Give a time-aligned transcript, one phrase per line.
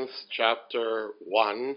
[0.00, 1.75] Corinthians chapter 1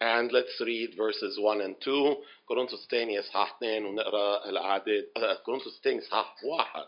[0.00, 2.16] and let's read verses 1 and 2
[2.48, 5.06] كورنثوس الثاني اصحاح 2 ونقرا الاعداد
[5.44, 6.86] كورنثوس الثاني اصحاح 1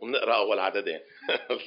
[0.00, 1.00] ونقرا اول عددين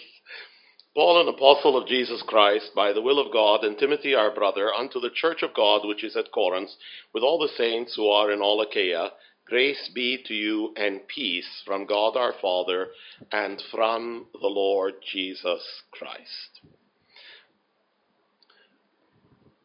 [0.94, 4.74] Paul, an apostle of Jesus Christ, by the will of God, and Timothy, our brother,
[4.74, 6.72] unto the church of God which is at Corinth,
[7.14, 9.14] with all the saints who are in all Achaia,
[9.46, 12.90] grace be to you and peace from God our Father
[13.32, 16.60] and from the Lord Jesus Christ.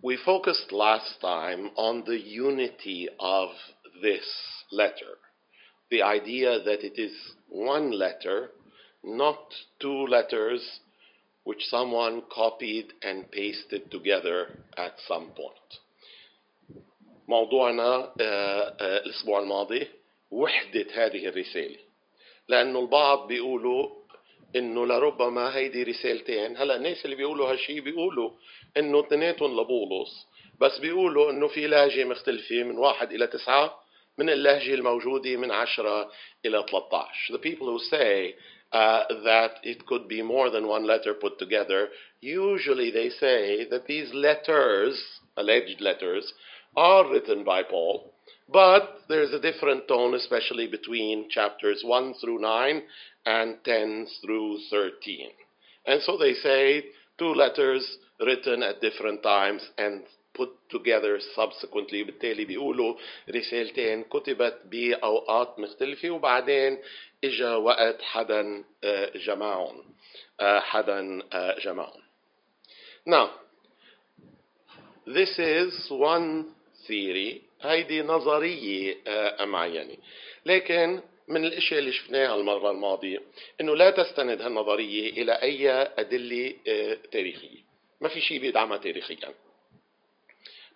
[0.02, 3.50] We focused last time on the unity of
[4.02, 4.26] this
[4.72, 5.18] letter,
[5.90, 7.14] the idea that it is
[7.48, 8.52] one letter,
[9.04, 9.40] not
[9.80, 10.80] two letters
[11.44, 15.80] which someone copied and pasted together at some point.
[17.28, 19.88] موضوعنا الأسبوع الماضي
[20.32, 21.78] وحدة هذه الرسالة
[22.48, 23.90] لأنه البعض بيقولوا
[24.57, 26.57] إنه لربما هيدي رسالتين.
[26.57, 28.31] هلا الناس اللي بيقولوا هالشي بيقولوا
[28.77, 30.27] إنه اثنيناتهم لبولس
[30.61, 33.81] بس بيقولوا إنه في لهجة مختلفة من واحد إلى تسعة
[34.19, 36.11] من اللهجة الموجودة من عشرة
[36.47, 38.35] إلى 13 The people who say
[38.73, 41.89] uh, that it could be more than one letter put together,
[42.21, 45.03] usually they say that these letters,
[45.37, 46.33] alleged letters,
[46.77, 48.13] are written by Paul,
[48.50, 52.82] but there's a different tone, especially between chapters 1 through 9
[53.26, 55.30] and 10 through 13.
[55.86, 56.86] And so they say
[57.18, 60.04] two letters written at different times and
[60.36, 62.96] put together subsequently بالتالي بيقولوا
[63.30, 66.78] رسالتين كتبت بأوقات مختلفة وبعدين
[67.24, 68.64] إجا وقت حدا
[69.16, 69.84] جمعهم
[70.42, 71.22] حدا
[71.64, 72.02] جمعهم
[73.06, 73.32] Now,
[75.06, 76.54] this is one
[76.89, 78.97] theory هيدي نظرية
[79.41, 79.97] معينة
[80.47, 83.23] لكن من الأشياء اللي شفناها المرة الماضية
[83.61, 86.55] إنه لا تستند هالنظرية إلى أي أدلة
[87.13, 87.59] تاريخية.
[88.01, 89.35] ما في شيء بيدعمها تاريخيا.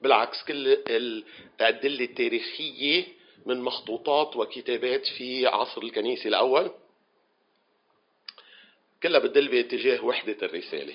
[0.00, 3.05] بالعكس كل الأدلة التاريخية
[3.46, 6.70] من مخطوطات وكتابات في عصر الكنيسة الأول
[9.02, 10.95] كلها بتدل باتجاه وحدة الرسالة.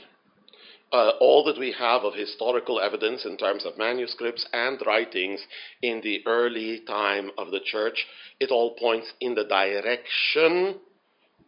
[0.92, 5.42] Uh, all that we have of historical evidence in terms of manuscripts and writings
[5.82, 8.06] in the early time of the church,
[8.40, 10.80] it all points in the direction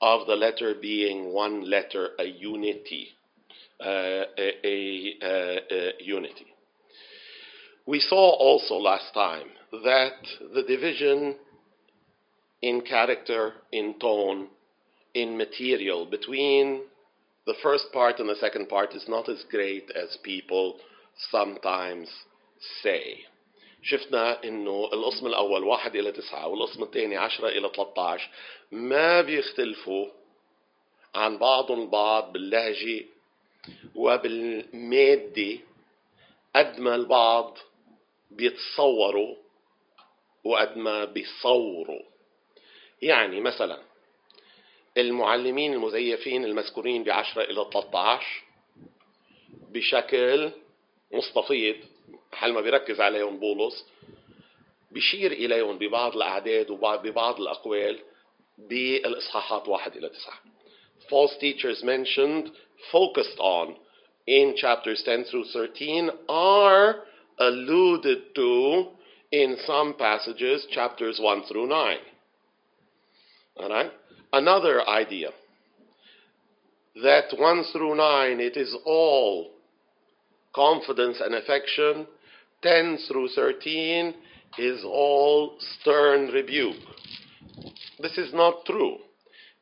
[0.02, 3.10] of the letter being one letter, a unity.
[3.82, 5.18] Uh, a, a,
[5.72, 6.48] a, unity.
[7.88, 10.18] We saw also last time that
[10.54, 11.38] the division
[12.62, 14.50] in character, in tone,
[15.14, 16.82] in material between
[17.50, 20.78] the first part and the second part is not as great as people
[21.32, 22.08] sometimes
[22.84, 23.26] say.
[23.84, 28.30] شفنا إنه القسم الأول واحد إلى تسعة والقسم الثاني عشرة إلى 13
[28.72, 30.08] ما بيختلفوا
[31.16, 33.06] عن بعضهم البعض باللهجة
[33.96, 35.59] وبالمادة
[36.56, 37.58] قد ما البعض
[38.32, 39.36] بيتصوروا
[40.44, 42.02] وقد ما بيصوروا
[43.02, 43.89] يعني مثلا
[44.98, 48.44] المعلمين المزيفين المذكورين بعشرة إلى 13
[49.72, 50.52] بشكل
[51.14, 51.76] مستفيض
[52.32, 53.86] حال ما بيركز عليهم بولس
[54.92, 58.00] بيشير إليهم ببعض الأعداد وببعض الأقوال
[58.58, 60.40] بالإصحاحات واحد إلى تسعة.
[61.10, 62.52] False teachers mentioned,
[62.92, 63.76] focused on
[64.28, 66.96] in chapters 10 through 13 are
[67.40, 68.88] alluded to
[69.32, 71.98] in some passages, chapters 1 through 9.
[73.58, 73.92] All right?
[74.31, 75.29] Another idea
[77.01, 79.51] that 1 through 9 it is all
[80.53, 82.06] confidence and affection,
[82.62, 84.13] 10 through 13
[84.57, 86.75] is all stern rebuke.
[88.00, 88.97] This is not true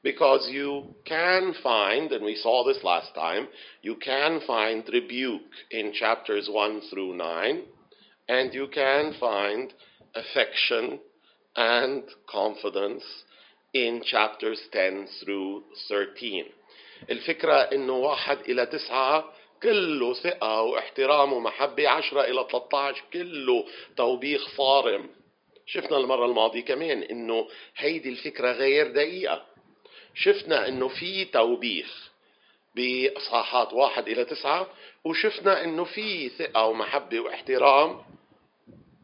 [0.04, 3.48] because you can find, and we saw this last time,
[3.82, 5.42] you can find rebuke
[5.72, 7.62] in chapters 1 through 9,
[8.28, 9.74] and you can find
[10.14, 11.00] affection
[11.56, 13.04] and confidence
[13.74, 16.46] in chapters 10 through 13
[17.12, 19.34] الفكرة إنه واحد إلى تسعة
[19.64, 23.66] كله ثقة واحترام ومحبة عشرة إلى 13 كله
[23.98, 25.10] توبيخ صارم.
[25.66, 27.48] شفنا المرة الماضية كمان إنه
[27.78, 29.46] هيدي الفكرة غير دقيقة.
[30.16, 32.12] شفنا إنه في توبيخ
[32.76, 34.68] بإصحاحات واحد إلى تسعة
[35.04, 38.02] وشفنا إنه في ثقة ومحبة واحترام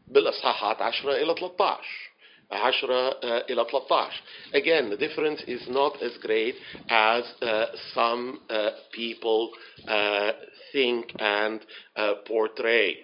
[0.08, 2.13] بالإصحاحات عشرة إلى 13
[2.53, 4.09] 10 uh, إلى 13.
[4.53, 6.55] Again, the difference is not as great
[6.89, 9.51] as uh, some uh, people
[10.71, 11.61] think and
[12.27, 12.97] portray.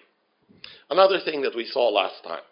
[0.90, 2.44] Another thing that we saw last time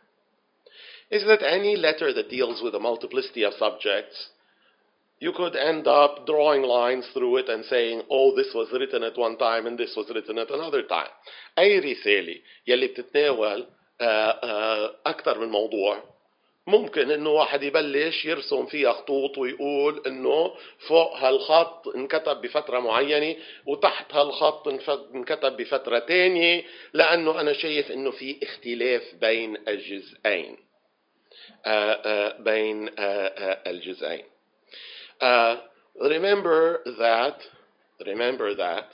[1.09, 4.29] is that any letter that deals with a multiplicity of subjects
[5.19, 9.17] you could end up drawing lines through it and saying, oh, this was written at
[9.17, 11.07] one time and this was written at another time.
[11.57, 13.67] أي رسالة يلي بتتناول
[15.05, 16.03] أكثر من موضوع
[16.68, 20.54] ممكن إنه واحد يبلش يرسم فيها خطوط ويقول إنه
[20.88, 23.36] فوق هالخط انكتب بفترة معينة
[23.66, 24.68] وتحت هالخط
[25.14, 30.56] انكتب بفترة تانية لأنه أنا شايف إنه في اختلاف بين الجزئين.
[32.38, 32.90] بين
[33.66, 34.24] الجزئين.
[36.00, 37.38] remember that
[38.06, 38.88] remember that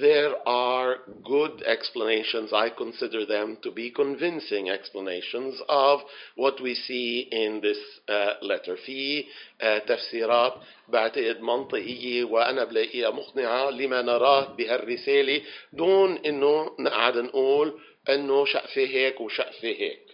[0.00, 2.52] there are good explanations.
[2.52, 6.00] I consider them to be convincing explanations of
[6.36, 8.76] what we see in this uh, letter.
[8.76, 9.24] في
[9.60, 10.54] uh, تفسيرات
[10.88, 15.42] بعتقد منطقية وأنا بلاقيها مقنعة لما نراه بهالرسالة
[15.72, 20.06] دون إنه نقعد نقول إنه شقفة هيك وشقفة هيك.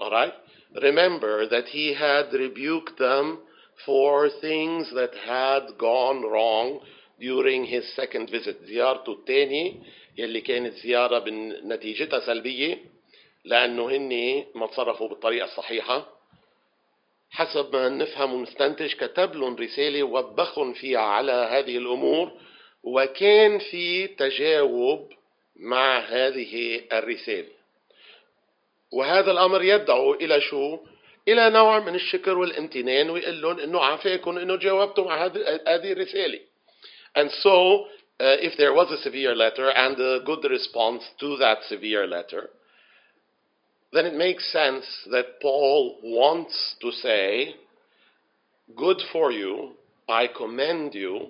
[0.00, 0.34] Alright?
[0.82, 3.38] Remember that he had rebuked them
[3.84, 6.80] for things that had gone wrong
[7.23, 8.57] during his second visit.
[8.63, 9.73] زيارته الثانية
[10.17, 11.29] يلي كانت زيارة
[11.63, 12.77] نتيجتها سلبية
[13.45, 16.07] لأنه هن ما تصرفوا بالطريقة الصحيحة.
[17.31, 22.31] حسب ما نفهم ونستنتج كتب لهم رسالة وبخهم فيها على هذه الأمور
[22.83, 25.13] وكان في تجاوب
[25.55, 27.49] مع هذه الرسالة.
[28.91, 30.79] وهذا الأمر يدعو إلى شو؟
[31.27, 35.25] إلى نوع من الشكر والامتنان ويقول لهم إنه عافاكم إنه جاوبتوا مع
[35.67, 36.39] هذه الرسالة.
[37.15, 37.85] And so,
[38.19, 42.49] uh, if there was a severe letter and a good response to that severe letter,
[43.91, 47.55] then it makes sense that Paul wants to say,
[48.75, 49.73] Good for you,
[50.09, 51.29] I commend you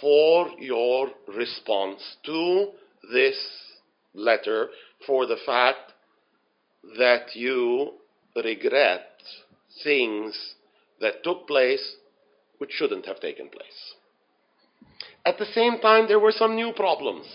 [0.00, 2.68] for your response to
[3.12, 3.36] this
[4.14, 4.68] letter,
[5.06, 5.92] for the fact
[6.98, 7.92] that you
[8.34, 9.10] regret
[9.82, 10.54] things
[11.00, 11.96] that took place
[12.58, 13.94] which shouldn't have taken place.
[15.27, 17.25] At the same time, there were some new problems.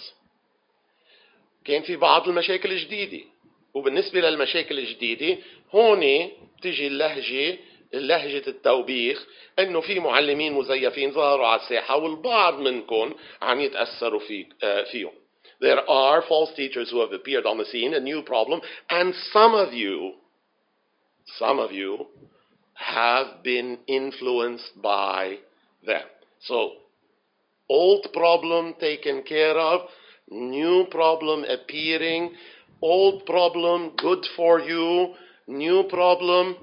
[1.64, 3.24] كان في بعض المشاكل الجديدة
[3.74, 5.38] وبالنسبة للمشاكل الجديدة
[5.74, 6.30] هون
[6.62, 7.58] تجي اللهجة
[7.92, 9.26] لهجة التوبيخ
[9.58, 14.46] انه في معلمين مزيفين ظهروا على الساحة والبعض منكم عم يتأثروا في
[14.92, 15.12] فيهم.
[15.60, 18.60] There are false teachers who have appeared on the scene, a new problem,
[18.90, 20.12] and some of you,
[21.38, 22.06] some of you
[22.74, 25.38] have been influenced by
[25.84, 26.06] them.
[26.40, 26.72] So
[27.69, 29.81] old problem taken care of,
[30.29, 32.31] new problem appearing,
[32.81, 35.13] old problem good for you,
[35.47, 36.55] new problem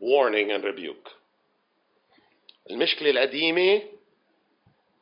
[0.00, 1.08] warning and rebuke.
[2.70, 3.82] المشكلة القديمة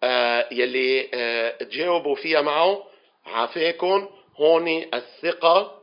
[0.02, 2.84] آه يلي آه تجاوبوا فيها معه
[3.24, 5.82] عافاكم هون الثقة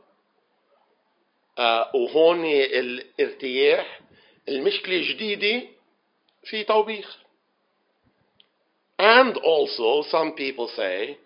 [1.58, 4.00] آه وهون الارتياح
[4.48, 5.66] المشكلة الجديدة
[6.44, 7.18] في توبيخ
[9.03, 11.17] And also, some people say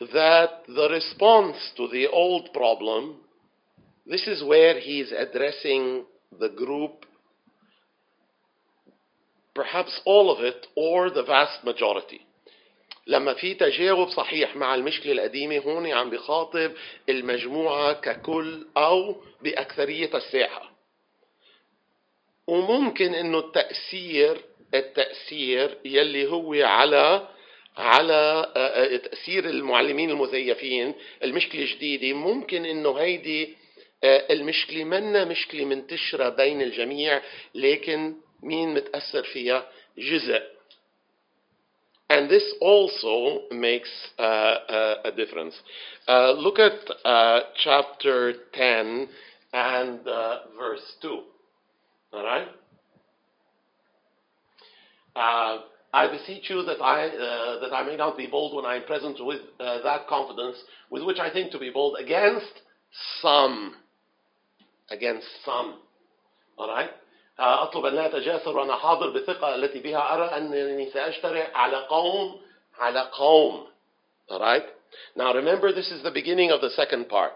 [0.00, 3.16] that the response to the old problem,
[4.06, 6.04] this is where he's addressing
[6.38, 7.06] the group,
[9.54, 12.20] perhaps all of it, or the vast majority.
[13.06, 16.72] لما في تجاوب صحيح مع المشكلة القديمة هون عم بخاطب
[17.08, 20.70] المجموعة ككل أو بأكثرية الساحة
[22.46, 24.40] وممكن انه التأثير
[24.73, 27.27] التأثير يلي هو على
[27.77, 28.51] على
[29.03, 30.93] تأثير المعلمين المزيفين
[31.23, 33.55] المشكلة جديدة ممكن إنه هيدي
[34.03, 37.21] المشكلة منا مشكلة منتشرة بين الجميع
[37.55, 40.41] لكن مين متأثر فيها جزء
[42.11, 45.53] And this also makes uh, uh, a difference.
[46.07, 46.73] Uh, look at
[47.63, 49.07] chapter 10
[49.53, 49.99] and
[50.57, 51.19] verse 2.
[52.13, 52.47] All right?
[55.18, 55.58] Uh,
[55.92, 58.84] I beseech you that I, uh, that I may not be bold when I am
[58.84, 60.56] present with uh, that confidence
[60.90, 62.52] with which I think to be bold against
[63.22, 63.76] some.
[64.90, 65.78] Against some.
[66.58, 66.90] Alright?
[67.38, 72.40] أطلب أن لا أتجاسر وأنا حاضر بثقة التي بها أرى أنني سأجترئ على قوم
[72.78, 73.66] على قوم.
[74.30, 74.64] Alright?
[75.16, 77.34] Now remember, this is the beginning of the second part.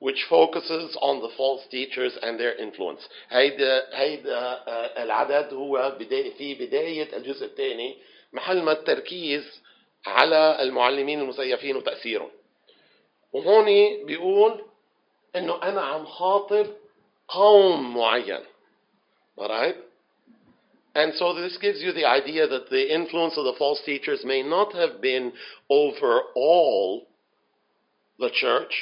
[0.00, 3.08] Which focuses on the false teachers and their influence.
[3.30, 4.62] هيدا هيدا
[5.02, 7.96] العدد هو بداية في بداية الجزء الثاني
[8.32, 9.62] محل ما التركيز
[10.06, 12.30] على المعلمين المزيفين وتأثيرهم.
[13.32, 13.66] وهون
[14.06, 14.64] بيقول
[15.36, 16.66] انه أنا عم خاطب
[17.28, 18.44] قوم معين.
[19.38, 19.76] Alright?
[20.94, 24.42] And so this gives you the idea that the influence of the false teachers may
[24.42, 25.32] not have been
[25.70, 27.06] over all
[28.18, 28.72] the church,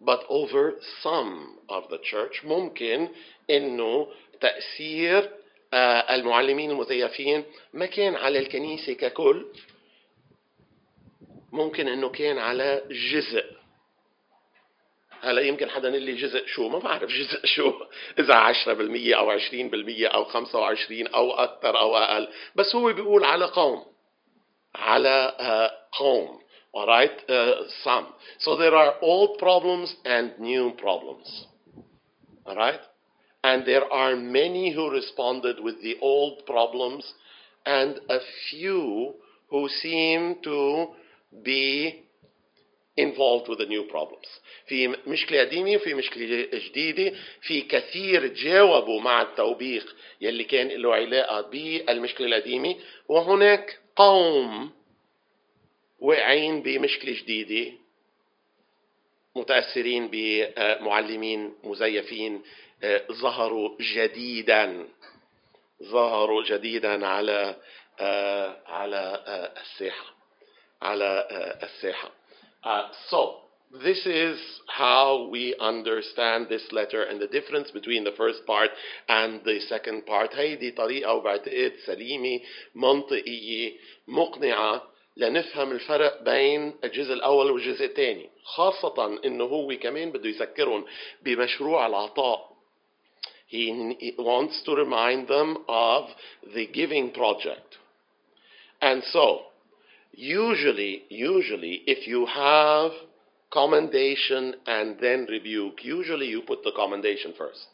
[0.00, 2.44] but over some of the church.
[2.44, 3.08] ممكن
[3.50, 4.08] إنه
[4.40, 5.30] تأثير
[5.74, 9.46] آه، المعلمين المزيفين ما كان على الكنيسة ككل.
[11.52, 13.44] ممكن إنه كان على جزء.
[15.20, 17.72] هلا يمكن حدا يقول لي جزء شو؟ ما بعرف جزء شو.
[18.20, 22.28] إذا 10% أو 20% أو 25 أو أكثر أو أقل.
[22.56, 23.84] بس هو بيقول على قوم.
[24.74, 25.96] على uh,
[26.75, 28.07] قوم alright uh, some
[28.39, 31.45] so there are old problems and new problems
[32.45, 32.79] alright
[33.43, 37.13] and there are many who responded with the old problems
[37.65, 39.13] and a few
[39.49, 40.87] who seem to
[41.43, 42.03] be
[42.97, 44.27] involved with the new problems
[44.67, 51.41] في مشكلة قديمة وفي مشكلة جديدة في كثير جاوبوا مع التوبيخ يلي كان له علاقة
[51.41, 52.75] بالمشكلة القديمة
[53.07, 54.71] وهناك قوم
[56.00, 57.72] واقعين بمشكلة جديدة
[59.36, 62.42] متأثرين بمعلمين مزيفين
[62.82, 64.88] آه، ظهروا جديدا
[65.82, 67.56] ظهروا جديدا على
[68.00, 70.14] آه، على آه، الساحة
[70.82, 72.10] على آه، الساحة
[72.64, 73.20] Uh, so,
[73.84, 78.70] this is how we understand this letter and the difference between the first part
[79.08, 80.34] and the second part.
[80.34, 82.40] هيدي طريقة وبعتقد سليمة
[82.74, 83.72] منطقية
[84.08, 84.82] مقنعة
[85.16, 90.84] لنفهم الفرق بين الجزء الأول والجزء الثاني خاصة إنه هو كمان بده يذكرهم
[91.22, 92.56] بمشروع العطاء
[93.48, 93.70] He
[94.18, 96.04] wants to remind them of
[96.54, 97.76] the giving project.
[98.82, 99.42] And so,
[100.12, 102.90] usually, usually, if you have
[103.52, 107.68] commendation and then rebuke, usually you put the commendation first.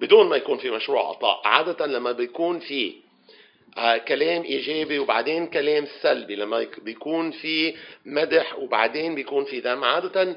[0.00, 3.05] بدون ما يكون في مشروع عطاء عادة لما بيكون في آه
[4.08, 7.74] كلام إيجابي وبعدين كلام سلبي لما يك- بيكون في
[8.06, 9.84] مدح وبعدين بيكون في ذم.
[9.84, 10.36] عادة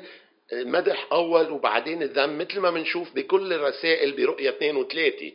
[0.53, 5.31] المدح أول وبعدين الذم مثل ما بنشوف بكل الرسائل برؤية اثنين وثلاثة.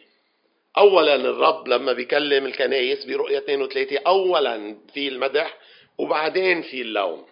[0.78, 5.56] اولا الرب لما بيكلم الكنايس برؤية 2 و3 اولا في المدح
[5.98, 7.24] وبعدين في اللوم.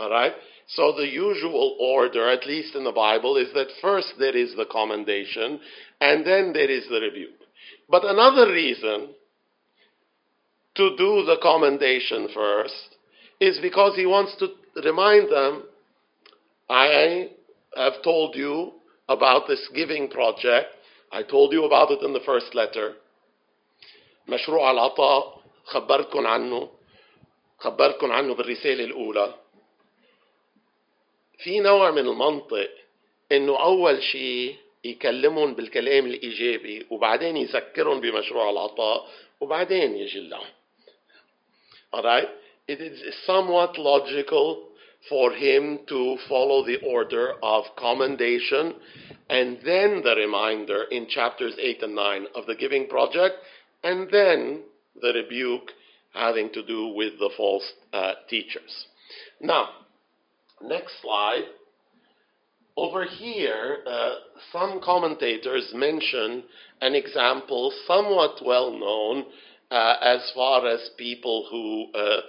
[0.00, 0.34] Alright
[0.76, 4.64] so the usual order at least in the bible is that first there is the
[4.64, 5.60] commendation
[6.00, 7.38] and then there is the rebuke.
[7.88, 9.14] But another reason
[10.76, 12.96] to do the commendation first
[13.40, 14.48] is because he wants to
[14.82, 15.62] remind them
[16.68, 17.28] I
[17.76, 18.72] have told you
[19.08, 20.68] about this giving project.
[21.12, 22.94] I told you about it in the first letter.
[24.28, 26.70] مشروع العطاء خبرتكم عنه
[27.58, 29.34] خبرتكم عنه بالرسالة الأولى
[31.38, 32.70] في نوع من المنطق
[33.32, 39.08] إنه أول شيء يكلمهم بالكلام الإيجابي وبعدين يذكرهم بمشروع العطاء
[39.40, 40.18] وبعدين يجي
[41.94, 42.26] All right?
[42.66, 44.68] It is somewhat logical
[45.08, 48.74] for him to follow the order of commendation
[49.30, 53.36] and then the reminder in chapters 8 and 9 of the Giving Project,
[53.82, 54.62] and then
[55.00, 55.70] the rebuke
[56.12, 58.86] having to do with the false uh, teachers.
[59.40, 59.68] Now,
[60.62, 61.44] next slide.
[62.76, 64.14] Over here, uh,
[64.52, 66.42] some commentators mention
[66.80, 69.26] an example somewhat well known
[69.73, 72.21] uh, as far as people who uh,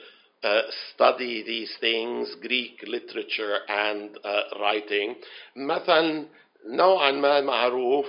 [0.42, 0.62] uh,
[0.94, 5.16] study these things, Greek literature and uh, writing.
[5.56, 6.26] مثلا
[6.66, 8.06] نوعا ما معروف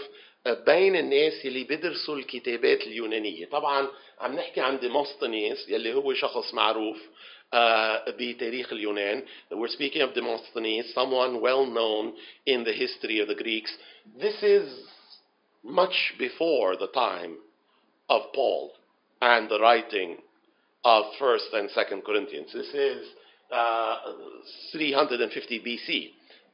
[0.65, 3.87] بين الناس اللي بيدرسوا الكتابات اليونانية طبعا
[4.19, 10.93] عم نحكي عن ديموستينيس يلي هو شخص معروف uh, بتاريخ اليونان we're speaking of Demosthenes
[10.95, 12.13] someone well known
[12.47, 13.71] in the history of the Greeks
[14.19, 14.67] this is
[15.63, 17.35] much before the time
[18.09, 18.71] of Paul
[19.26, 20.16] And the writing
[20.84, 22.52] of First and Second Corinthians.
[22.52, 23.06] This is
[23.50, 23.96] uh,
[24.72, 26.10] 350 BC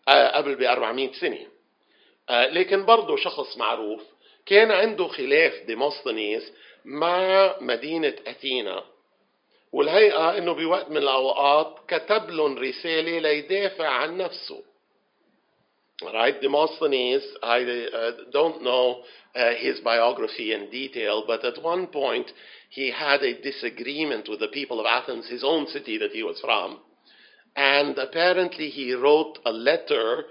[0.07, 1.47] uh, قبل ب 400 سنة.
[2.29, 4.02] Uh, لكن برضه شخص معروف
[4.47, 6.52] كان عنده خلاف ديموستينيس
[6.85, 8.85] مع مدينة أثينا
[9.73, 14.62] والهيئة إنه بوقت من الأوقات كتب لهم رسالة ليدافع عن نفسه.
[16.01, 19.03] Right, Demosthenes, I uh, don't know
[19.37, 22.31] uh, his biography in detail, but at one point
[22.71, 26.41] he had a disagreement with the people of Athens, his own city that he was
[26.41, 26.81] from,
[27.55, 30.25] and apparently he wrote a letter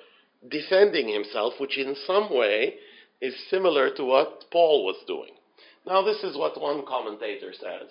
[0.50, 2.75] defending himself, which in some way
[3.22, 5.32] is similar to what Paul was doing.
[5.86, 7.89] Now, this is what one commentator says.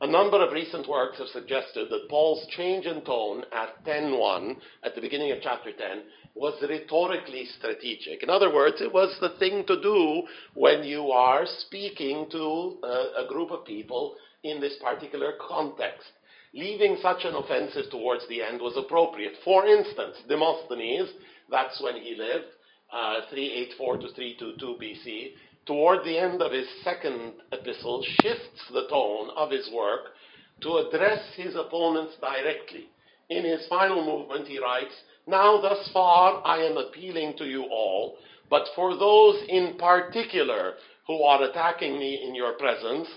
[0.00, 4.94] A number of recent works have suggested that Paul's change in tone at 10.1, at
[4.94, 6.02] the beginning of chapter 10,
[6.34, 8.22] was rhetorically strategic.
[8.22, 10.22] In other words, it was the thing to do
[10.54, 16.08] when you are speaking to a, a group of people in this particular context.
[16.54, 19.34] Leaving such an offensive towards the end was appropriate.
[19.44, 21.08] For instance, Demosthenes,
[21.50, 22.46] that's when he lived,
[22.92, 25.32] uh, 384 to 322 BC,
[25.66, 30.12] toward the end of his second epistle, shifts the tone of his work
[30.60, 32.86] to address his opponents directly.
[33.30, 34.94] In his final movement, he writes,
[35.26, 38.16] Now, thus far, I am appealing to you all,
[38.50, 40.74] but for those in particular
[41.06, 43.08] who are attacking me in your presence,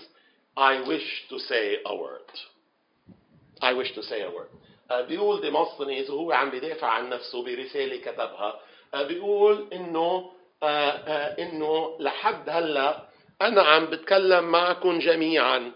[0.56, 2.30] I wish to say a word.
[3.60, 4.48] I wish to say a word.
[4.90, 8.60] آه، بيقول ديموستنيز وهو عم بيدافع عن نفسه برسالة كتبها
[8.94, 9.68] آه، بيقول
[10.62, 13.02] آه، آه، انه لحد هلا
[13.42, 15.72] أنا عم بتكلم معكم جميعا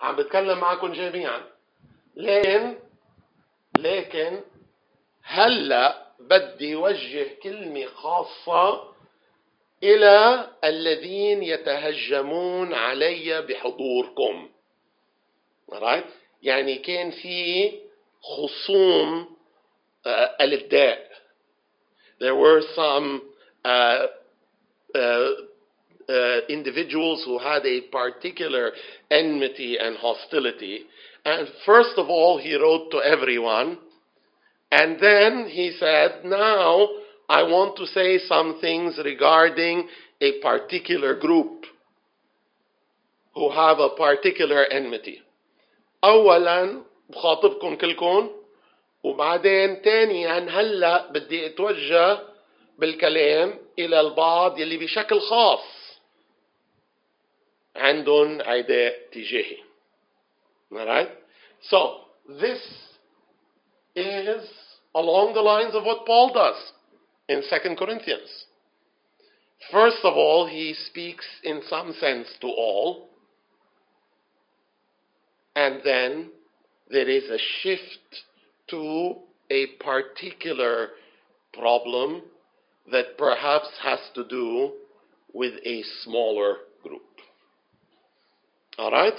[0.00, 1.42] عم بتكلم معكم جميعا
[2.16, 2.76] لكن
[3.78, 4.40] لكن
[5.24, 8.90] هلا بدي وجه كلمة خاصة
[9.82, 14.48] إلى الذين يتهجمون علي بحضوركم.
[15.72, 16.04] Alright?
[16.42, 17.72] يعني كان في
[18.22, 19.36] خصوم
[20.06, 21.10] آه، الابداء.
[22.20, 23.22] There were some
[23.64, 24.06] uh,
[24.94, 25.30] uh,
[26.08, 28.72] uh, individuals who had a particular
[29.10, 30.84] enmity and hostility.
[31.24, 33.78] And first of all, he wrote to everyone.
[34.70, 36.88] And then he said, Now
[37.28, 39.88] I want to say some things regarding
[40.20, 41.64] a particular group
[43.34, 45.22] who have a particular enmity.
[46.04, 48.30] أولا بخاطبكم كلكم
[49.02, 52.18] وبعدين تانيا هلا بدي اتوجه
[52.78, 56.00] بالكلام إلى البعض يلي بشكل خاص
[57.76, 59.58] عندهم عداء تجاهي.
[60.72, 61.10] Alright?
[61.62, 62.00] So
[62.40, 62.89] this
[63.94, 64.48] is
[64.94, 66.72] along the lines of what Paul does
[67.28, 68.46] in 2 Corinthians.
[69.70, 73.08] First of all, he speaks in some sense to all,
[75.54, 76.30] and then
[76.90, 78.24] there is a shift
[78.68, 79.16] to
[79.50, 80.88] a particular
[81.52, 82.22] problem
[82.90, 84.72] that perhaps has to do
[85.32, 87.02] with a smaller group.
[88.78, 89.14] All right?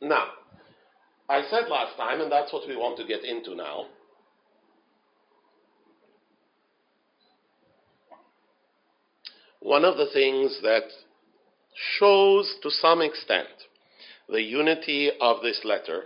[0.00, 0.28] Now,
[1.28, 3.86] I said last time, and that's what we want to get into now.
[9.60, 10.84] One of the things that
[11.98, 13.48] shows to some extent
[14.28, 16.04] the unity of this letter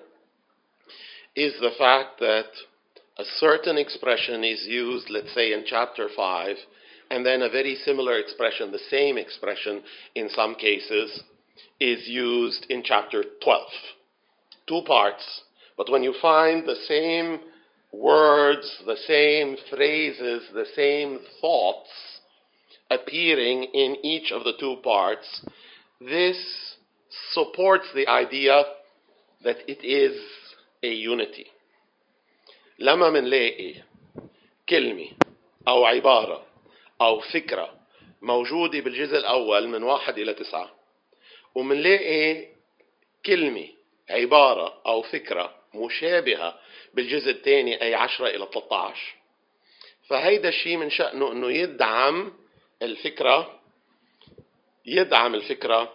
[1.36, 2.46] is the fact that
[3.18, 6.56] a certain expression is used, let's say in chapter 5,
[7.10, 9.82] and then a very similar expression, the same expression
[10.14, 11.22] in some cases,
[11.78, 13.60] is used in chapter 12
[14.71, 15.41] Two parts,
[15.77, 17.39] but when you find the same
[17.91, 21.89] words, the same phrases, the same thoughts
[22.89, 25.45] appearing in each of the two parts,
[25.99, 26.37] this
[27.33, 28.63] supports the idea
[29.43, 30.19] that it is
[30.83, 31.47] a unity.
[32.79, 33.75] لما منلاقي
[34.69, 35.07] كلمة
[35.67, 36.45] أو عبارة
[37.01, 37.73] أو فكرة
[38.21, 40.71] موجودة بالجزء الأول من واحد إلى تسعة
[41.55, 42.47] ومنلاقي
[43.25, 43.67] كلمة
[44.12, 46.58] عبارة أو فكرة مشابهة
[46.94, 49.14] بالجزء الثاني أي 10 إلى 13
[50.08, 52.32] فهيدا الشيء من شأنه أنه يدعم
[52.82, 53.60] الفكرة
[54.86, 55.92] يدعم الفكرة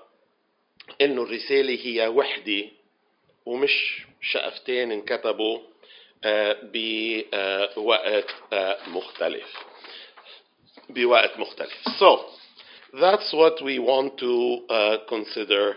[1.01, 2.63] أنه الرسالة هي وحدة
[3.45, 5.59] ومش شقفتين انكتبوا
[6.23, 9.63] آه، بوقت آه، مختلف
[10.89, 11.87] بوقت مختلف.
[11.99, 12.19] So
[12.93, 15.75] that's what we want to uh, consider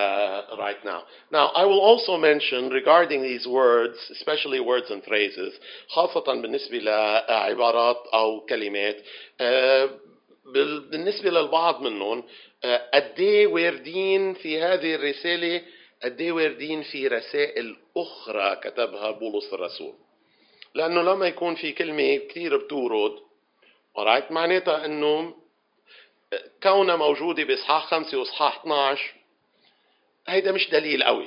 [0.00, 1.00] uh, right now.
[1.30, 5.52] Now, I will also mention regarding these words, especially words and phrases,
[5.88, 8.96] خاصة بالنسبة لعبارات أو كلمات
[10.54, 12.24] بال- بالنسبة للبعض منهم
[12.64, 15.62] آه، قد إيه واردين في هذه الرسالة
[16.04, 19.94] قد إيه واردين في رسائل أخرى كتبها بولس الرسول
[20.74, 23.12] لأنه لما يكون في كلمة كثير بتورد
[24.30, 25.34] معناتها أنه
[26.62, 29.14] كونها موجودة بإصحاح خمسة وإصحاح 12
[30.30, 31.26] هيدا مش دليل قوي.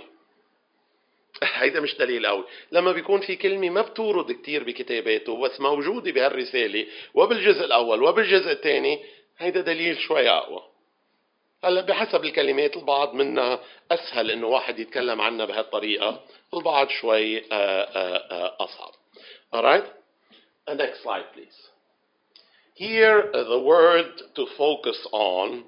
[1.44, 2.44] هيدا مش دليل قوي.
[2.72, 9.00] لما بيكون في كلمة ما بتورد كتير بكتاباته بس موجودة بهالرسالة وبالجزء الأول وبالجزء الثاني
[9.38, 10.64] هيدا دليل شوي أقوى.
[11.64, 13.60] هلا بحسب الكلمات البعض منا
[13.92, 18.94] أسهل إنه واحد يتكلم عنها بهالطريقة البعض شوي آه، آه، آه، أصعب.
[19.56, 19.86] Alright
[20.70, 21.60] next slide please.
[22.76, 25.64] Here, the word to focus on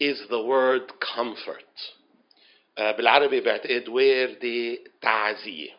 [0.00, 1.74] is the word comfort.
[2.78, 5.70] Uh, بالعربي بعتقد وردة تعزية.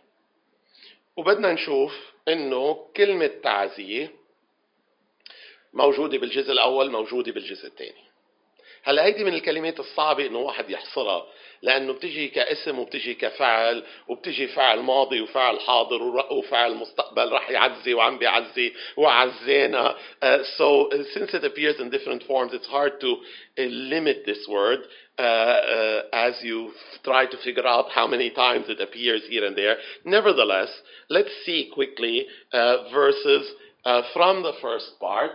[1.18, 4.12] وبدنا نشوف إنه كلمة تعزية
[5.74, 8.04] موجودة بالجزء الأول موجودة بالجزء الثاني.
[8.84, 11.28] هلا هيدي من الكلمات الصعبة إنه واحد يحصرها
[11.62, 18.18] لأنه بتجي كاسم وبتجي كفعل وبتجي فعل ماضي وفعل حاضر وفعل مستقبل راح يعزي وعم
[18.18, 23.64] بيعزي وعزينا uh, so uh, since it appears in different forms it's hard to uh,
[23.94, 24.80] limit this word
[25.20, 26.72] uh, uh, as you
[27.04, 30.70] try to figure out how many times it appears here and there nevertheless
[31.10, 33.52] let's see quickly uh, verses
[33.86, 35.32] uh, from the first part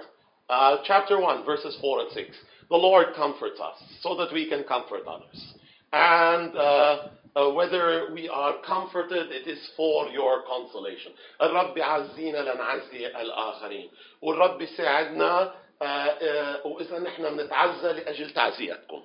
[0.49, 2.37] uh, chapter 1 verses 4 and 6
[2.69, 5.55] the Lord comforts us so that we can comfort others.
[5.95, 11.12] And uh, uh, whether we are comforted, it is for your consolation.
[11.41, 13.89] الرب يعزينا لنعزي الآخرين.
[14.21, 19.02] والرب يساعدنا uh, uh, وإذا نحن بنتعزى لأجل تعزيتكم.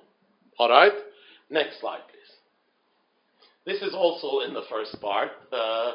[0.59, 0.93] Alright?
[1.49, 2.17] Next slide, please.
[3.65, 5.91] This is also in the first part, uh, uh,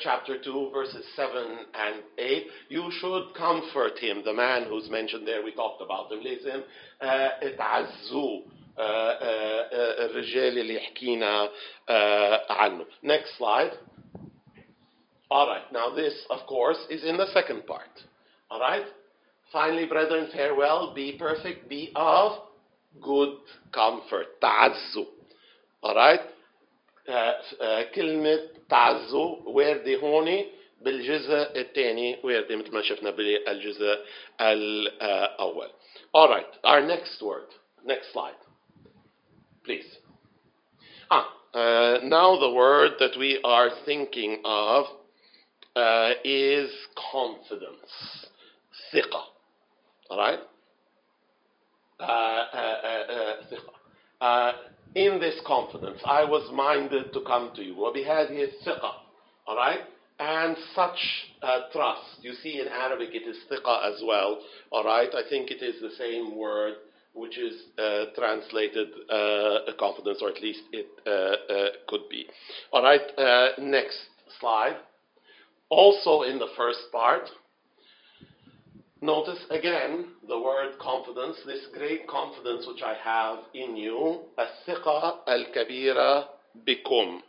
[0.00, 2.46] chapter 2, verses 7 and 8.
[2.68, 5.44] You should comfort him, the man who's mentioned there.
[5.44, 6.20] We talked about him.
[6.22, 6.64] Listen,
[7.00, 12.86] uh, تعزوه uh, uh, الرجال اللي حكينا uh, عنه.
[13.02, 13.72] Next slide.
[15.30, 15.72] All right.
[15.72, 17.94] Now this, of course, is in the second part.
[18.50, 18.86] All right.
[19.52, 20.94] Finally, brethren, farewell.
[20.94, 21.68] Be perfect.
[21.68, 22.32] Be of
[23.02, 23.36] good
[23.72, 24.40] comfort.
[24.40, 25.06] تعزوا.
[25.82, 26.20] All right.
[27.08, 28.40] آه، آه، كلمة
[28.70, 30.44] تعزوا واردة هون
[30.80, 33.98] بالجزء الثاني واردة مثل ما شفنا بالجزء
[34.40, 35.70] الأول.
[36.14, 37.48] All right, our next word.
[37.84, 38.41] Next slide.
[39.65, 39.85] Please.
[41.09, 44.85] Ah, uh, now the word that we are thinking of
[45.75, 46.69] uh, is
[47.11, 48.27] confidence.
[48.93, 49.21] Thiqa.
[50.09, 50.39] All right?
[51.99, 53.35] Uh, uh,
[54.21, 54.51] uh, uh
[54.95, 57.75] in this confidence, I was minded to come to you.
[57.75, 58.91] What we had here is thiqa.
[59.47, 59.79] All right?
[60.19, 60.97] and such
[61.41, 62.21] uh, trust.
[62.21, 64.39] You see in Arabic it is thiqa as well,
[64.71, 65.09] all right?
[65.13, 66.75] I think it is the same word
[67.14, 71.10] which is uh, translated uh, confidence, or at least it uh,
[71.52, 72.26] uh, could be.
[72.72, 73.00] All right?
[73.18, 73.98] Uh, next
[74.40, 74.76] slide.
[75.68, 77.28] Also in the first part,
[79.00, 84.22] Notice again the word confidence, this great confidence which I have in you.
[84.38, 86.28] الثقة الكبيرة
[86.66, 87.20] بكم.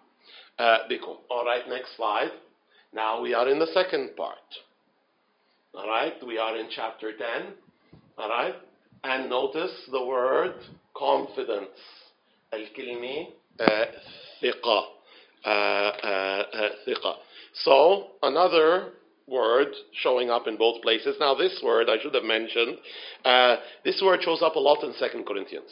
[0.60, 1.18] Uh, بكم.
[1.30, 2.32] All right, next slide.
[2.92, 4.38] Now we are in the second part.
[5.76, 7.54] All right, we are in chapter 10.
[8.18, 8.56] All right,
[9.04, 10.56] and notice the word
[10.96, 11.70] confidence.
[12.54, 13.28] الكلمة
[13.60, 13.86] uh,
[14.42, 14.84] ثقة.
[15.46, 17.16] Uh, uh, uh, ثقة.
[17.54, 18.94] So another
[19.28, 19.68] word
[20.02, 21.16] showing up in both places.
[21.20, 22.78] Now, this word I should have mentioned.
[23.24, 25.70] Uh, this word shows up a lot in Second Corinthians.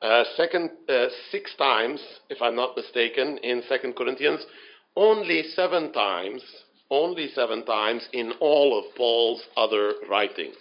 [0.00, 4.40] Uh, second, uh, six times, if I'm not mistaken, in Second Corinthians.
[4.96, 6.42] Only seven times,
[6.90, 10.56] only seven times in all of Paul's other writings.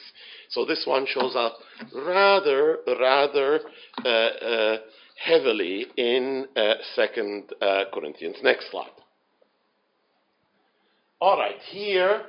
[0.50, 1.58] So this one shows up
[1.94, 3.60] rather, rather
[4.04, 4.78] uh, uh,
[5.24, 8.38] heavily in uh, Second uh, Corinthians.
[8.44, 8.92] Next slide.
[11.20, 12.24] All right, here,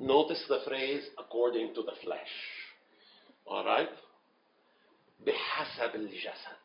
[0.00, 2.18] notice the phrase according to the flesh.
[3.46, 3.88] All right?
[5.26, 6.56] بحسب الجسد.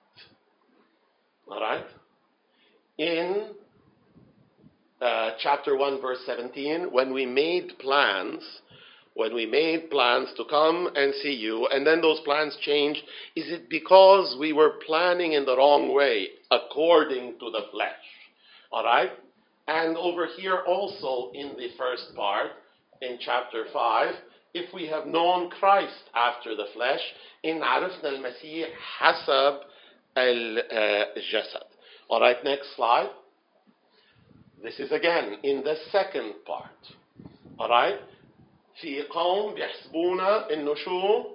[1.48, 1.86] All right?
[2.98, 3.56] In
[5.02, 8.44] uh, chapter 1, verse 17, when we made plans,
[9.14, 13.02] when we made plans to come and see you, and then those plans changed,
[13.36, 17.94] is it because we were planning in the wrong way, according to the flesh?
[18.72, 19.12] All right?
[19.68, 22.52] And over here also in the first part,
[23.02, 24.16] in chapter 5,
[24.54, 27.02] if we have known Christ after the flesh,
[27.46, 29.60] إن عرفنا المسيح حسب
[30.18, 31.64] الجسد.
[32.10, 33.10] All right, next slide.
[34.64, 36.82] This is again in the second part.
[37.60, 38.00] All right?
[38.82, 41.26] في قوم بيحسبونا انه شو؟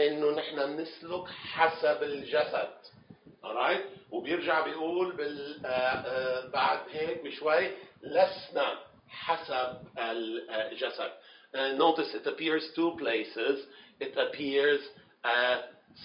[0.00, 2.70] انه نحن بنسلك حسب الجسد.
[3.44, 7.70] alright وبيرجع بيقول بال آه، آه، بعد هيك بشوي
[8.02, 11.10] لسنا حسب الجسد
[11.52, 13.66] Uh, notice it appears two places
[13.98, 14.80] it appears
[15.24, 15.56] uh,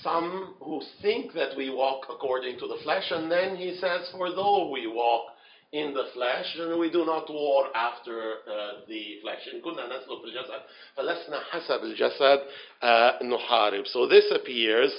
[0.02, 4.32] some who think that we walk according to the flesh and then he says for
[4.32, 5.26] though we walk
[5.72, 10.24] in the flesh and we do not war after uh, the flesh إن كنا نسلك
[10.24, 10.62] الجسد
[10.96, 12.42] فلسنا حسب الجسد
[12.84, 14.92] uh, نحارب so this appears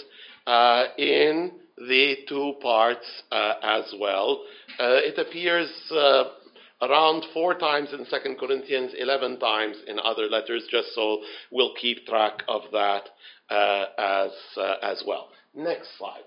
[0.47, 4.45] uh, in the two parts uh, as well.
[4.79, 6.25] Uh, it appears uh,
[6.83, 12.07] around four times in Second Corinthians, eleven times in other letters, just so we'll keep
[12.07, 13.09] track of that
[13.51, 15.29] uh, as uh, as well.
[15.55, 16.25] Next slide.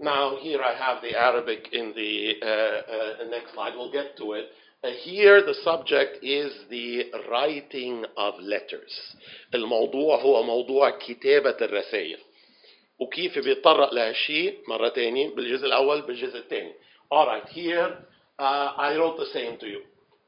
[0.00, 3.74] Now here I have the Arabic in the uh, uh, next slide.
[3.74, 4.46] We'll get to it.
[4.84, 8.92] Uh, here the subject is the writing of letters.
[9.54, 12.18] الموضوع هو موضوع كتابة الرسائل.
[12.98, 16.72] وكيف بيتطرق لهالشيء مرة تانية بالجزء الأول بالجزء الثاني.
[17.12, 17.98] Alright, here
[18.38, 19.82] uh, I wrote the same to you.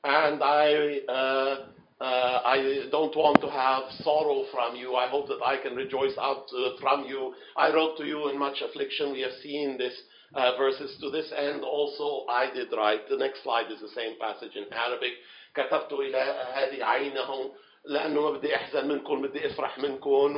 [0.05, 1.57] And I, uh,
[2.01, 4.95] uh, I don't want to have sorrow from you.
[4.95, 7.35] I hope that I can rejoice out uh, from you.
[7.57, 9.13] I wrote to you in much affliction.
[9.13, 9.95] We have seen this
[10.35, 11.63] uh, verses to this end.
[11.63, 13.09] Also, I did write.
[13.09, 15.13] The next slide is the same passage in Arabic.
[15.55, 16.19] كتبت إلى
[16.55, 17.51] هذه عينهم
[17.85, 20.37] لأنه ما بدي أحزن منكم بدي أفرح منكم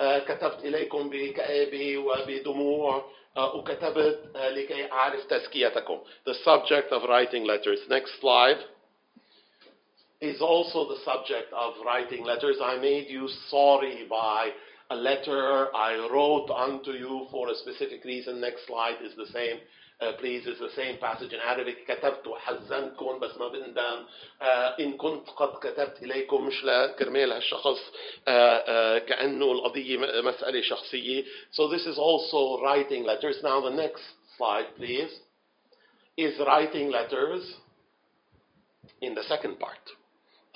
[0.00, 3.04] وكتبت إليكم بكآبة وبدموع
[3.36, 5.98] uh, وكتبت uh, لكي أعرف تزكيتكم.
[6.24, 7.80] The subject of writing letters.
[7.90, 8.58] Next slide
[10.22, 12.56] is also the subject of writing letters.
[12.62, 14.50] I made you sorry by
[14.90, 18.40] a letter I wrote unto you for a specific reason.
[18.40, 19.58] Next slide is the same.
[20.00, 24.06] Uh, please is the same passage in Arabic كتبت وحزنتكم بس ما بندم
[24.40, 24.44] uh,
[24.80, 31.68] إن كنت قد كتبت إليكم مش لكرمال هالشخص uh, uh, كأنه القضية مسألة شخصية so
[31.68, 34.02] this is also writing letters now the next
[34.36, 35.10] slide please
[36.16, 37.54] is writing letters
[39.00, 40.05] in the second part all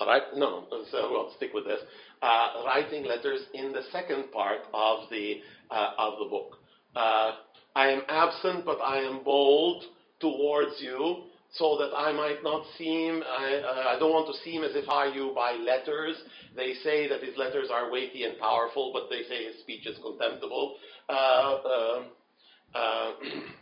[0.06, 1.80] right no so we'll stick with this
[2.22, 6.58] uh, writing letters in the second part of the uh, of the book
[6.94, 7.32] uh,
[7.74, 9.84] I am absent, but I am bold
[10.20, 14.62] towards you, so that I might not seem, I, uh, I don't want to seem
[14.62, 16.16] as if I you by letters.
[16.54, 19.96] They say that his letters are weighty and powerful, but they say his speech is
[20.02, 20.76] contemptible.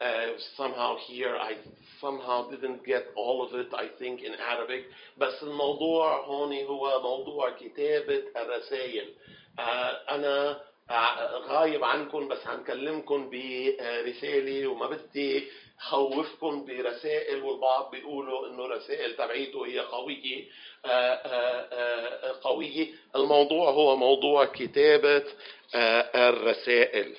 [0.00, 1.52] Uh, uh, uh, somehow here I
[2.00, 4.84] somehow didn't get all of it I think in Arabic.
[5.16, 9.14] بس الموضوع هون هو موضوع كتابة الرسائل.
[10.10, 10.60] أنا
[11.48, 15.44] غايب عنكم بس هنكلمكم برسالة وما بدي
[15.78, 20.44] خوفكم برسائل والبعض بيقولوا إنه الرسائل تبعيته هي قوية.
[22.42, 22.88] قوية.
[23.16, 25.24] الموضوع هو موضوع كتابة
[26.14, 27.16] الرسائل.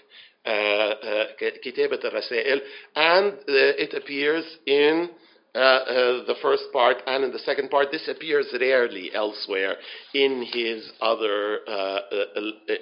[1.62, 2.60] كتابة الرسائل
[2.96, 5.08] and it appears in
[5.54, 7.90] uh, uh, the first part and in the second part.
[7.90, 9.76] This appears rarely elsewhere
[10.14, 11.98] in his other uh,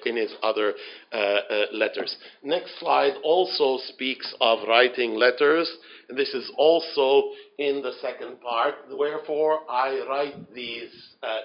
[0.07, 0.75] in his other
[1.73, 2.17] letters.
[2.45, 5.69] Next slide also speaks of writing letters.
[6.11, 8.75] This is also in the second part.
[8.89, 10.95] Wherefore I write these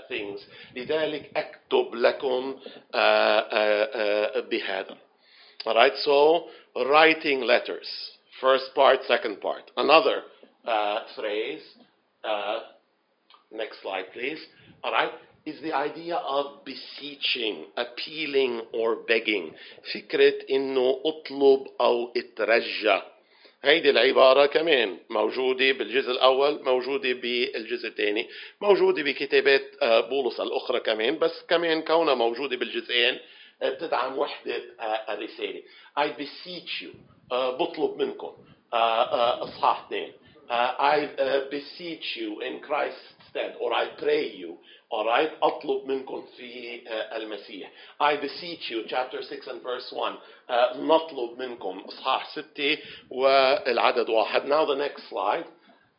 [0.07, 0.45] things.
[0.75, 2.55] لذلك أكتب لكم
[4.51, 4.97] بهذا.
[5.66, 5.92] All right.
[6.04, 6.46] So
[6.76, 7.88] writing letters.
[8.40, 9.70] First part, second part.
[9.76, 10.22] Another
[10.66, 11.62] uh, phrase,
[12.24, 12.60] uh,
[13.52, 14.38] next slide please,
[14.82, 15.10] all right,
[15.44, 19.52] is the idea of beseeching, appealing or begging.
[19.94, 23.02] فكرة إنه اطلب أو اترجى.
[23.62, 28.28] هيدي العبارة كمان موجودة بالجزء الأول موجودة بالجزء الثاني
[28.60, 29.62] موجودة بكتابات
[30.08, 33.18] بولس الأخرى كمان بس كمان كونها موجودة بالجزئين
[33.62, 34.62] بتدعم وحدة
[35.08, 35.62] الرسالة
[35.96, 36.96] I beseech you
[37.32, 38.32] بطلب منكم
[38.72, 40.12] إصحاح اثنين
[40.50, 42.98] uh, I uh, beseech you in Christ's
[43.30, 44.56] stead, or I pray you,
[44.90, 47.70] all right, أطلب منكم في uh, المسيح.
[48.00, 50.18] I beseech you, chapter 6 and verse 1,
[50.48, 52.78] uh, نطلب منكم, إصحاح 6
[53.10, 54.46] والعدد واحد.
[54.48, 55.44] Now the next slide.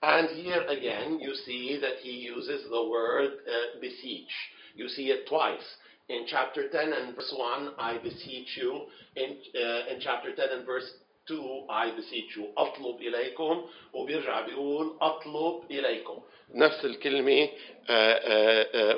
[0.03, 4.33] And here again, you see that he uses the word uh, beseech.
[4.75, 5.77] You see it twice.
[6.08, 8.82] In chapter 10 and verse 1, I beseech you.
[9.16, 10.88] In, uh, in chapter 10 and verse
[11.28, 16.20] 2 I beseech you أطلب إليكم وبيرجع بيقول أطلب إليكم
[16.54, 17.48] نفس الكلمة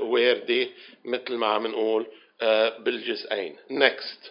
[0.03, 0.69] واردة
[1.05, 2.07] مثل ما عم نقول
[2.79, 4.31] بالجزئين next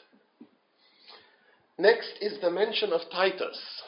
[1.80, 3.82] next is the mention of Titus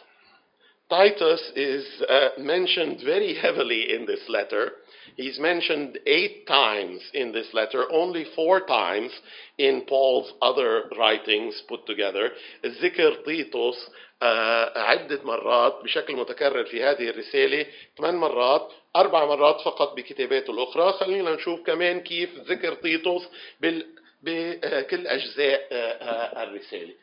[0.89, 4.71] Titus is uh, mentioned very heavily in this letter.
[5.16, 9.12] He's mentioned eight times in this letter, only four times
[9.58, 12.32] in Paul's other writings put together.
[12.64, 13.76] ذكر تيتوس
[14.22, 14.24] uh,
[14.76, 17.66] عدة مرات بشكل متكرر في هذه الرسالة
[17.98, 23.28] ثمان مرات أربع مرات فقط بكتاباته الأخرى خلينا نشوف كمان كيف ذكر تيتوس
[23.60, 25.68] بكل أجزاء
[26.42, 26.94] الرسالة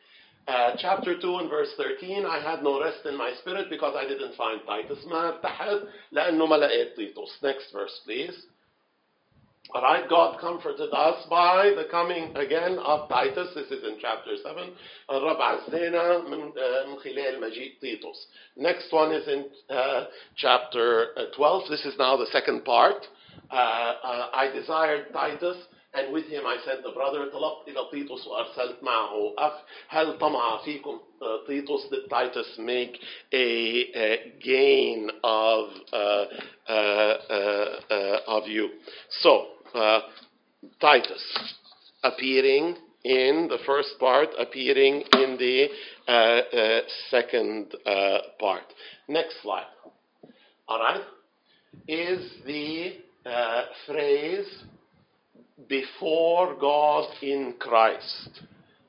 [0.47, 4.07] Uh, chapter 2 and verse 13 I had no rest in my spirit because I
[4.07, 8.45] didn't find Titus ما ارتحت لأنه ما لقيت تيتوس next verse please
[9.75, 13.49] Alright, God comforted us by the coming again of Titus.
[13.53, 14.71] This is in chapter 7.
[15.11, 18.27] الرب عزينا من, uh, من خلال مجيء تيتوس.
[18.55, 20.05] Next one is in uh,
[20.37, 21.69] chapter 12.
[21.69, 23.07] This is now the second part.
[23.51, 23.93] Uh,
[24.33, 25.57] I desired Titus
[25.93, 29.53] and with him I sent the brother طلبت إلى تيتوس وأرسلت معه أخ
[29.87, 30.99] هل طمع فيكم
[31.47, 32.97] تيتوس did Titus make
[33.33, 33.45] a,
[33.95, 36.25] a gain of uh,
[36.69, 38.69] uh, uh, of you
[39.21, 39.47] so
[40.81, 41.23] Titus
[42.03, 45.67] appearing in the first part, appearing in the
[46.07, 48.63] uh, uh, second uh, part.
[49.07, 49.65] Next slide.
[50.67, 51.01] All right,
[51.87, 54.63] is the uh, phrase
[55.67, 58.41] before God in Christ.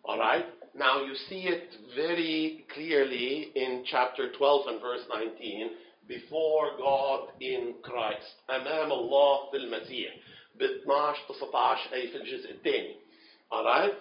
[0.04, 0.46] All right.
[0.74, 5.70] Now you see it very clearly in chapter 12 and verse 19.
[6.06, 8.34] Before God in Christ.
[8.50, 10.14] أمام الله في المسيح.
[10.58, 12.94] ب 12 19 أي في الجزء الثاني.
[13.50, 13.92] All right.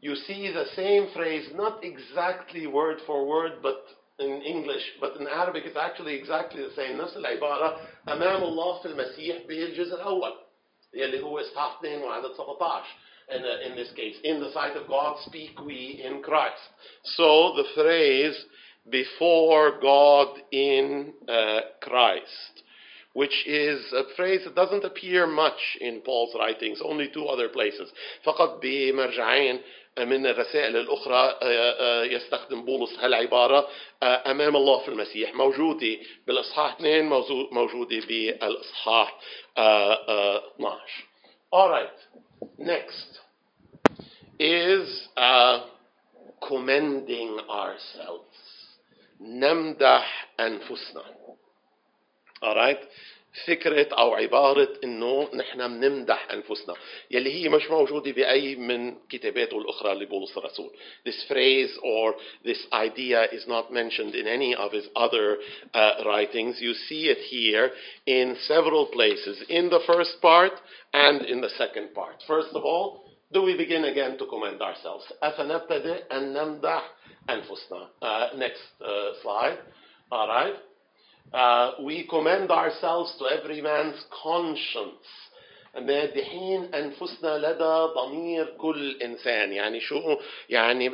[0.00, 3.84] You see the same phrase, not exactly word for word, but
[4.20, 6.96] in English, but in Arabic it's actually exactly the same.
[6.96, 10.32] نفس العبارة أمام الله في المسيح بالجزء الأول.
[10.94, 12.84] يلي هو إصحاح 2 وعدد 17.
[13.30, 16.62] In, uh, in this case, in the sight of God speak we in Christ.
[17.04, 18.36] So the phrase
[18.88, 22.62] before God in uh, Christ,
[23.12, 27.92] which is a phrase that doesn't appear much in Paul's writings, only two other places.
[28.24, 29.60] فقط بمرجعين
[29.98, 31.38] من الرسائل الأخرى
[32.14, 33.68] يستخدم بولس هالعبارة
[34.02, 35.96] أمام الله في المسيح موجودة
[36.26, 37.04] بالإصحاح 2
[37.52, 39.20] موجودة بالإصحاح
[39.55, 40.39] uh, uh,
[41.51, 41.87] All right,
[42.57, 43.19] next
[44.39, 45.65] is uh,
[46.47, 48.27] commending ourselves.
[49.21, 50.03] Namdah
[50.37, 51.03] and Fusna.
[52.41, 52.79] All right,
[53.45, 56.75] فكرة أو عبارة إنه نحن بنمدح أنفسنا
[57.11, 60.71] يلي هي مش موجودة بأي من كتاباته الأخرى لبولس الرسول.
[61.03, 62.15] This phrase or
[62.45, 65.37] this idea is not mentioned in any of his other
[65.73, 66.61] uh, writings.
[66.61, 67.71] You see it here
[68.05, 70.53] in several places, in the first part
[70.93, 72.21] and in the second part.
[72.27, 75.11] First of all, do we begin again to commend ourselves?
[75.23, 76.91] أفنبتدئ أن نمدح
[77.29, 77.89] أنفسنا.
[78.01, 79.57] Uh, next uh, slide.
[80.11, 80.53] All right.
[81.32, 85.06] Uh, we commend ourselves to every man's conscience
[85.76, 90.16] مادحين انفسنا لدى ضمير كل انسان يعني شو
[90.48, 90.88] يعني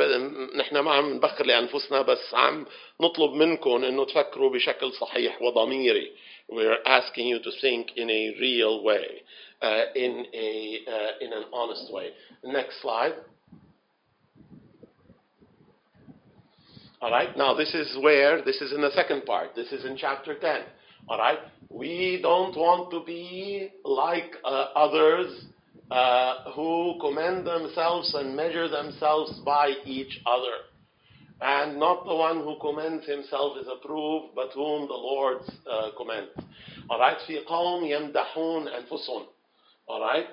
[0.57, 2.66] نحن ما عم نبخر لانفسنا بس عم
[3.00, 6.12] نطلب منكم انه تفكروا بشكل صحيح وضميري
[6.52, 9.22] we're asking you to think in a real way
[9.62, 10.50] uh, in a
[10.94, 12.11] uh, in an honest way
[12.44, 13.14] next slide
[17.00, 19.54] All right, now this is where, this is in the second part.
[19.54, 20.61] This is in chapter 10.
[21.09, 25.44] All right, we don't want to be like uh, others
[25.90, 30.64] uh, who commend themselves and measure themselves by each other.
[31.40, 35.38] And not the one who commends himself is approved, but whom the Lord
[35.70, 36.30] uh, commends.
[36.88, 39.26] All right, في قوم يمدحون أنفسهم.
[39.88, 40.26] All right,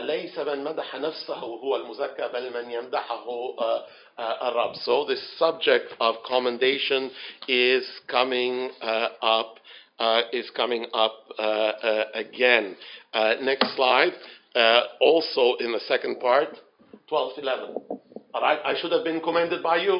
[0.00, 3.54] ليس من مدح نفسه هو المزكى بل من يمدحه
[4.18, 4.74] الرب.
[4.74, 7.10] So this subject of commendation
[7.48, 9.58] is coming uh, up
[9.98, 11.72] uh, is coming up uh,
[12.14, 12.76] again.
[13.42, 14.12] next slide.
[15.00, 16.48] also in the second part,
[17.10, 17.98] 12:11.
[18.34, 19.96] All right, I should have been commended by you.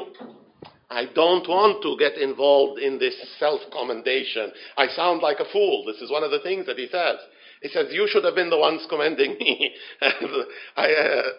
[0.90, 4.52] I don't want to get involved in this self commendation.
[4.76, 5.85] I sound like a fool.
[5.87, 7.18] This is one of the things that he says.
[7.62, 9.74] He says, You should have been the ones commending me.
[10.76, 10.92] I,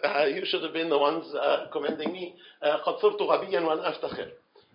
[0.04, 2.34] uh, you should have been the ones uh, commending me.
[2.62, 4.28] قد صرت غبيا وأنا أفتخر.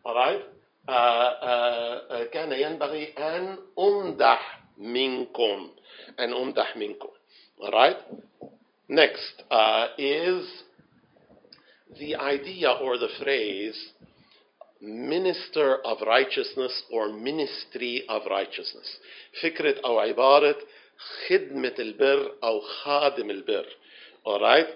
[0.05, 0.41] Alright?
[0.87, 5.71] Uh, uh, كان ينبغي أن أمدح منكم.
[6.19, 7.09] أن أمدح منكم.
[7.61, 7.97] Alright?
[8.87, 10.63] Next uh, is
[11.99, 13.91] the idea or the phrase
[14.81, 18.99] minister of righteousness or ministry of righteousness.
[19.41, 20.57] فكرة أو عبارة
[21.27, 23.65] خدمة البر أو خادم البر.
[24.25, 24.67] Alright?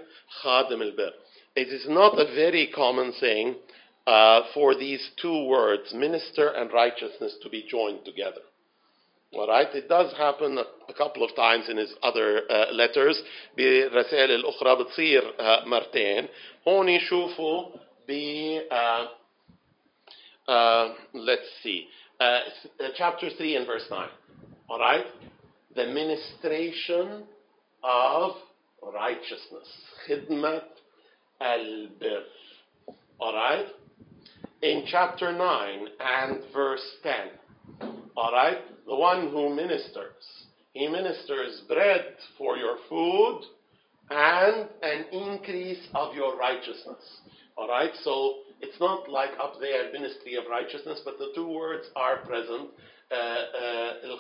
[0.42, 1.14] خادم البر.
[1.56, 3.56] It is not a very common thing
[4.08, 8.42] uh, for these two words, minister and righteousness, to be joined together.
[9.34, 9.76] Alright?
[9.76, 13.22] It does happen a couple of times in his other uh, letters.
[13.58, 16.28] بالرسائل الأخرى بتصير uh, مرتين.
[16.68, 17.66] هون شوفوا
[18.08, 19.08] ب uh,
[20.50, 21.88] uh, let's see,
[22.20, 22.40] uh,
[22.96, 24.10] chapter 3 and verse 9.
[24.68, 25.06] All right?
[25.75, 27.25] the ministration
[27.83, 28.33] of
[28.95, 29.69] righteousness.
[30.09, 30.63] Khidmat
[31.41, 32.23] al-bir.
[33.21, 33.67] Alright?
[34.63, 37.91] In chapter 9 and verse 10.
[38.17, 38.59] Alright?
[38.87, 40.25] The one who ministers.
[40.73, 42.05] He ministers bread
[42.37, 43.43] for your food
[44.11, 47.03] and an increase of your righteousness.
[47.59, 47.91] Alright?
[48.03, 52.71] So it's not like up there, ministry of righteousness, but the two words are present.
[53.11, 54.17] Uh, uh,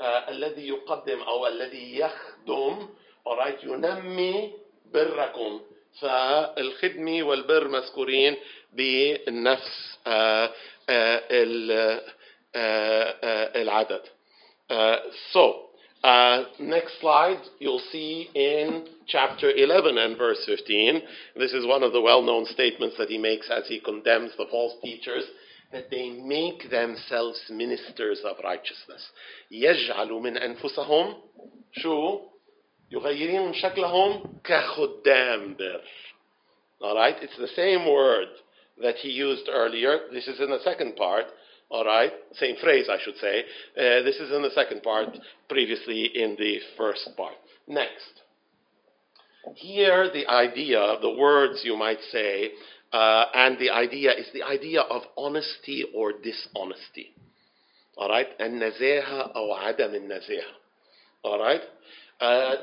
[0.00, 2.88] الذي يقدم أو الذي يخدم
[3.26, 4.52] alright ينمي
[4.94, 5.60] بركم
[6.00, 8.36] فالخدمة والبر مذكورين
[8.72, 9.98] بالنفس
[13.56, 14.02] العدد.
[15.32, 15.66] so
[16.04, 21.02] Uh, next slide, you'll see in chapter 11 and verse 15.
[21.36, 24.46] This is one of the well known statements that he makes as he condemns the
[24.48, 25.24] false teachers
[25.75, 29.11] that they make themselves ministers of righteousness.
[29.51, 31.15] يجعلوا من أنفسهم
[31.71, 32.19] شو؟
[32.91, 35.81] يغيرين من شكلهم كخدام بر.
[36.81, 38.27] Alright, it's the same word
[38.81, 40.09] that he used earlier.
[40.11, 41.25] This is in the second part.
[41.69, 43.45] All right, same phrase, I should say.
[43.77, 45.07] Uh, this is in the second part,
[45.47, 47.35] previously in the first part.
[47.65, 48.11] Next.
[49.55, 52.51] Here, the idea, the words you might say,
[52.95, 57.13] uh, and the idea is the idea of honesty or dishonesty.
[57.97, 60.53] All right, النزاهة أو عدم النزاهة.
[61.23, 61.61] All right.
[62.19, 62.55] Uh,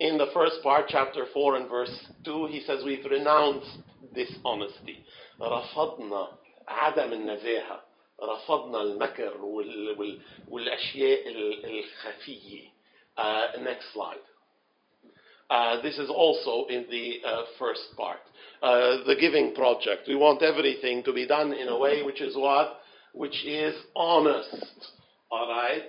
[0.00, 3.78] in the first part, chapter 4 and verse 2, he says, We've renounced
[4.14, 5.04] dishonesty.
[5.40, 6.28] رفضنا
[6.68, 7.80] عدم النزاهة.
[8.22, 11.28] رفضنا المكر وال, وال, والأشياء
[11.64, 12.68] الخفية.
[13.16, 14.16] Uh, next slide.
[15.50, 18.18] Uh, this is also in the uh, first part.
[18.62, 20.02] Uh, the giving project.
[20.06, 22.80] We want everything to be done in a way which is what?
[23.12, 24.64] Which is honest.
[25.30, 25.82] All right?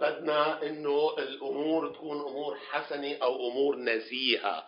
[0.00, 4.64] بدنا انه الامور تكون امور حسنه او امور نزيهه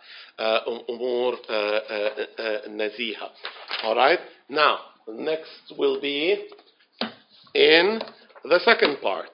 [0.89, 1.39] امور
[2.67, 3.31] نزيهه
[3.83, 6.47] all right now next will be
[7.55, 8.01] in
[8.43, 9.31] the second part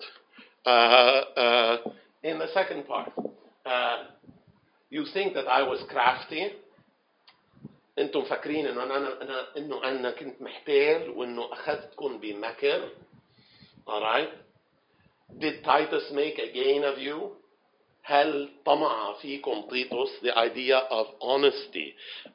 [0.66, 1.78] uh, uh,
[2.24, 3.12] in the second part
[3.66, 3.98] uh,
[4.90, 6.52] you think that I was crafty
[8.00, 12.90] انتم فاكرين انه انا انا انه انا كنت محتال وانه اخذتكم بمكر
[13.88, 14.30] all right
[15.40, 17.42] did Titus make a gain of you?
[18.04, 21.94] هل طمع فيكم تيتوس the idea of honesty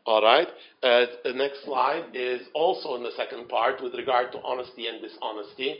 [0.09, 0.49] all right
[0.83, 5.03] uh, the next slide is also in the second part with regard to honesty and
[5.03, 5.71] dishonesty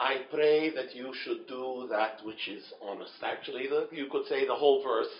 [0.00, 3.12] I pray that you should do that which is honest.
[3.22, 5.12] Actually, the, you could say the whole verse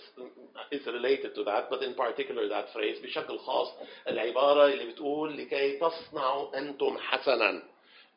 [0.72, 3.68] is related to that, but in particular that phrase بشكل خاص
[4.08, 7.62] العبارة اللي بتقول لكي تصنعوا أنتم حسنا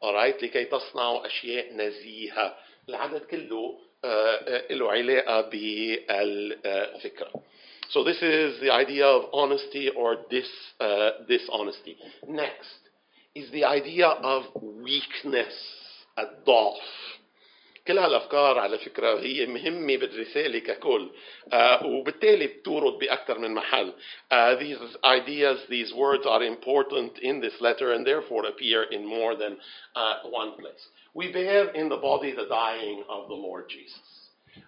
[0.04, 2.56] alright لكي تصنعوا أشياء نزيهة
[2.90, 3.80] العدد كله
[4.72, 7.32] له علاقة بالفكرة
[7.90, 10.50] So this is the idea of honesty or dis,
[10.80, 11.96] uh, dishonesty.
[12.28, 12.80] Next
[13.36, 15.54] is the idea of weakness,
[16.21, 17.11] الضعف.
[17.87, 21.11] كل هالافكار على فكره هي مهمه بالرساله ككل
[21.53, 23.93] uh, وبالتالي بتورد باكثر من محل
[24.33, 29.35] uh, these ideas these words are important in this letter and therefore appear in more
[29.35, 29.57] than
[29.97, 34.09] uh, one place we bear in the body the dying of the lord jesus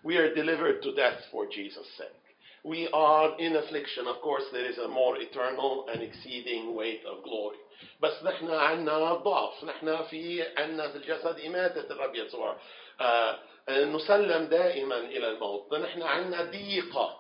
[0.03, 2.32] we are delivered to death for jesus sake
[2.64, 7.24] we are in affliction of course there is a more eternal and exceeding weight of
[7.24, 7.58] glory
[8.02, 12.56] بس نحن عنا ضعف نحن في عنا في الجسد إماتة الرب يسوع
[13.02, 13.40] آه
[13.70, 17.20] نسلم دائما إلى الموت نحن عنا ضيقة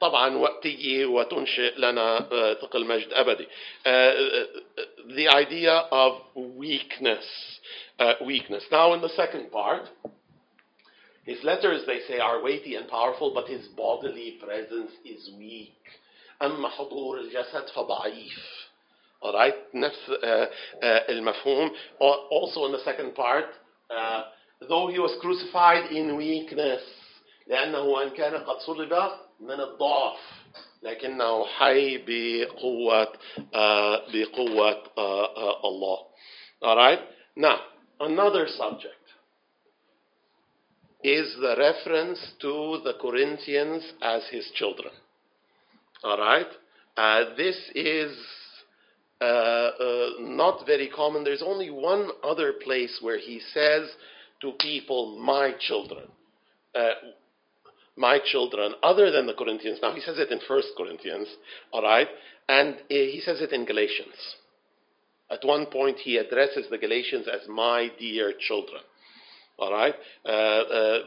[0.00, 2.20] طبعا وقتية وتنشئ لنا
[2.62, 3.46] ثقل مجد أبدي
[5.08, 7.26] the idea of weakness
[8.00, 9.88] uh, weakness now in the second part
[11.24, 15.72] his letters they say are weighty and powerful but his bodily presence is weak
[16.42, 18.66] أما حضور الجسد فضعيف
[19.24, 20.48] alright نفس uh, uh,
[20.82, 21.70] المفهوم
[22.30, 23.46] also in the second part
[23.90, 24.22] uh,
[24.68, 26.82] though he was crucified in weakness
[27.46, 30.18] لأنه أن كان قد صلب من الضعف
[30.82, 35.98] لكنه حي بقوة uh, بقوة uh, uh, الله
[36.62, 37.00] alright
[37.36, 37.60] now
[38.00, 38.99] another subject
[41.03, 44.91] is the reference to the Corinthians as his children
[46.03, 46.47] alright
[46.97, 48.15] uh, this is
[49.21, 51.23] uh, uh, not very common.
[51.23, 53.89] There's only one other place where he says
[54.41, 56.07] to people, my children.
[56.73, 56.89] Uh,
[57.97, 59.79] my children, other than the Corinthians.
[59.81, 61.27] Now, he says it in First Corinthians,
[61.71, 62.07] all right?
[62.47, 64.15] And he says it in Galatians.
[65.29, 68.81] At one point, he addresses the Galatians as my dear children.
[69.59, 69.95] All right?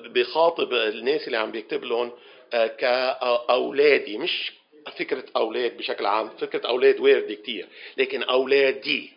[0.08, 2.12] بخاطب الناس اللي عم بيكتب لهم
[2.78, 4.52] كأولادي مش
[4.98, 9.10] فكرة أولاد بشكل عام فكرة أولاد واردة كتير لكن أولادي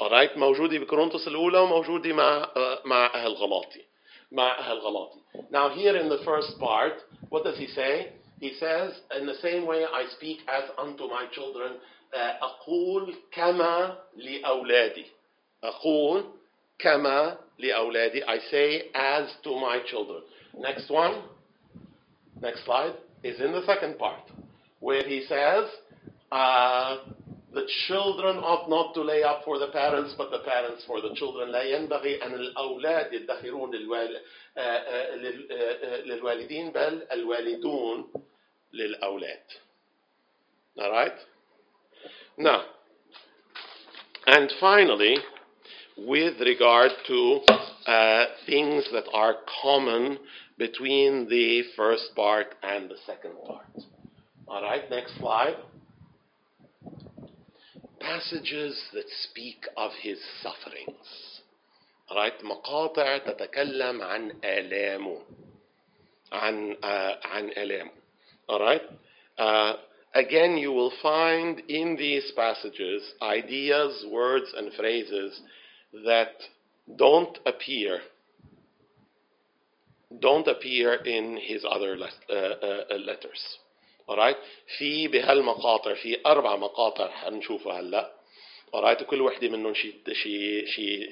[0.00, 2.48] alright موجودة بكورنثوس الأولى وموجودة مع
[2.84, 3.80] مع أهل غلاطي
[4.32, 5.18] مع أهل غلاطي
[5.50, 6.94] Now here in the first part
[7.30, 8.12] what does he say?
[8.40, 11.72] He says in the same way I speak as unto my children
[12.14, 15.06] أقول كما لأولادي
[15.64, 16.24] أقول
[16.81, 20.21] كما لأولادي I say as to my children
[20.53, 21.21] Next one
[22.41, 22.93] Next slide
[23.23, 24.21] is in the second part
[24.79, 25.65] where he says,
[26.31, 26.97] uh,
[27.53, 31.15] The children ought not to lay up for the parents, but the parents for the
[31.15, 31.49] children.
[31.51, 34.21] لا ينبغي أن الأولاد يدخرون للوال...
[34.57, 35.55] آه، آه، لل- آه،
[35.95, 38.11] آه، للوالدين بل الوالدون
[38.73, 39.43] للأولاد.
[40.79, 41.17] All right?
[42.37, 42.61] Now,
[44.27, 45.17] and finally,
[45.97, 47.39] with regard to
[47.87, 50.19] uh, things that are common
[50.57, 53.65] between the first part and the second part.
[54.47, 55.55] All right, next slide.
[57.99, 61.41] Passages that speak of his sufferings.
[62.09, 65.21] All right, مقاطع تتكلم عن آلامه.
[66.31, 67.91] عن uh, عن آلامه.
[68.49, 68.81] All right.
[69.37, 69.73] Uh,
[70.13, 75.41] again, you will find in these passages ideas, words, and phrases
[75.92, 76.34] that
[76.96, 78.00] don't appear
[80.20, 83.58] don't appear in his other les- uh, uh, letters.
[84.08, 84.36] Alright?
[84.78, 88.12] في بهالمقاطع في أربع مقاطع حنشوفها هلأ.
[88.74, 89.02] Alright?
[89.02, 91.08] وكل وحدة منهم شي شي شي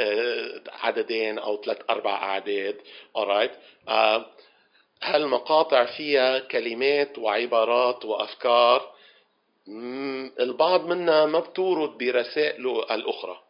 [0.00, 2.76] آه، عددين أو ثلاث أربع أعداد.
[3.18, 3.50] Alright?
[3.88, 4.26] آه،
[5.02, 8.94] هالمقاطع فيها كلمات وعبارات وأفكار
[10.40, 13.40] البعض منها ما بتورد برسائله الأخرى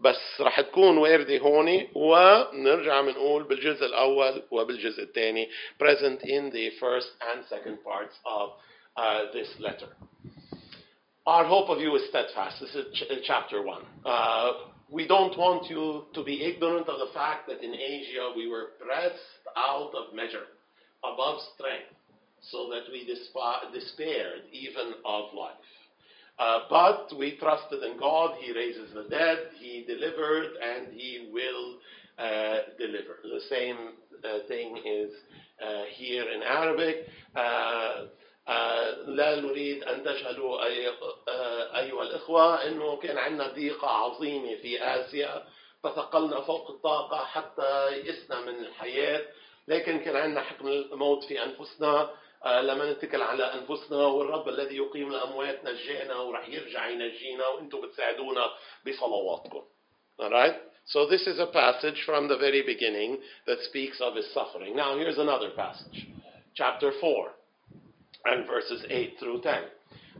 [0.00, 7.08] بس رح تكون واردة هون ونرجع بنقول بالجزء الأول وبالجزء الثاني present in the first
[7.32, 8.50] and second parts of
[8.96, 9.88] uh, this letter.
[11.26, 12.60] Our hope of you is steadfast.
[12.60, 13.82] This is ch- chapter one.
[14.04, 14.52] Uh,
[14.90, 18.66] we don't want you to be ignorant of the fact that in Asia we were
[18.80, 20.46] pressed out of measure,
[21.04, 21.92] above strength,
[22.50, 25.56] so that we despa- despaired even of life.
[26.38, 28.36] Uh, but we trusted in God.
[28.40, 29.38] He raises the dead.
[29.58, 31.78] He delivered, and He will
[32.18, 33.18] uh, deliver.
[33.24, 33.78] The same
[34.24, 35.10] uh, thing is
[35.60, 36.96] uh, here in Arabic.
[37.34, 38.06] Uh,
[39.06, 40.92] لا نريد أن تجهلوا أي-
[41.28, 45.44] آه، أيها الإخوة أنه كان عندنا ضيقة عظيمة في آسيا
[45.84, 49.22] تثقلنا فوق الطاقة حتى يئسنا من الحياة
[49.68, 52.10] لكن كان عندنا حكم الموت في أنفسنا
[52.46, 58.50] لما نتكل على أنفسنا والرب الذي يقيم الأموات نجانا ورح يرجع ينجينا وأنتم بتساعدونا
[58.86, 59.62] بصلواتكم
[60.20, 60.54] Alright?
[60.84, 64.74] So this is a passage from the very beginning that speaks of his suffering.
[64.74, 66.08] Now here's another passage.
[66.54, 67.30] Chapter 4
[68.24, 69.62] and verses 8 through 10.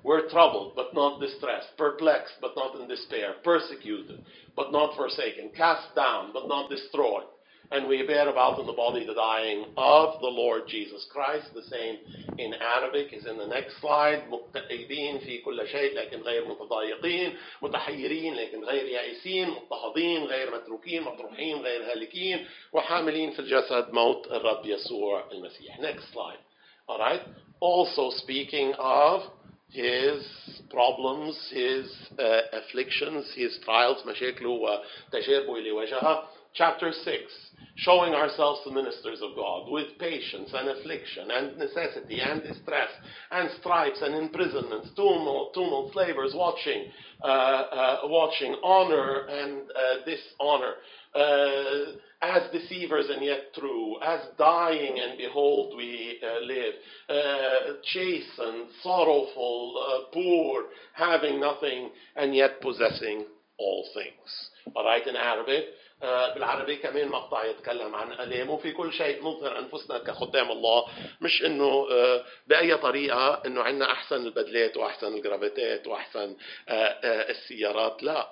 [0.04, 5.94] We're troubled, but not distressed, perplexed, but not in despair, persecuted, but not forsaken, cast
[5.96, 7.24] down, but not destroyed.
[7.71, 11.47] And we bear about in the body the dying of the Lord Jesus Christ.
[11.55, 11.97] The same
[12.37, 14.21] in Arabic is in the next slide.
[14.29, 21.57] متقيدين في كل شيء لكن غير متضايقين، متحيرين لكن غير يائسين، مضطهدين غير متروكين، مطروحين
[21.57, 25.79] غير هالكين، وحاملين في الجسد موت الرب يسوع المسيح.
[25.79, 26.39] Next slide.
[26.87, 27.21] All right.
[27.59, 29.21] Also speaking of
[29.69, 30.23] his
[30.69, 31.85] problems, his
[32.19, 36.29] uh, afflictions, his trials, مشاكله وتجاربه اللي واجهها.
[36.55, 37.31] Chapter 6,
[37.78, 42.90] showing ourselves the ministers of God with patience and affliction and necessity and distress
[43.30, 46.86] and stripes and imprisonments, tumult, tumult, slavers watching,
[47.22, 50.74] uh, uh, watching honor and uh, dishonor,
[51.14, 56.74] uh, as deceivers and yet true, as dying and behold we uh, live,
[57.08, 60.64] uh, chastened, sorrowful, poor,
[60.94, 63.24] having nothing and yet possessing
[63.56, 64.50] all things.
[64.74, 65.64] But right, in Arabic.
[66.02, 70.84] آه، بالعربي كمان مقطع يتكلم عن آلامه في كل شيء نظهر أنفسنا كخدام الله.
[71.20, 76.36] مش إنه آه، بأي طريقة إنه عندنا أحسن البدلات وأحسن الجرافيتات وأحسن
[76.68, 78.02] آه، السيارات.
[78.02, 78.28] لا.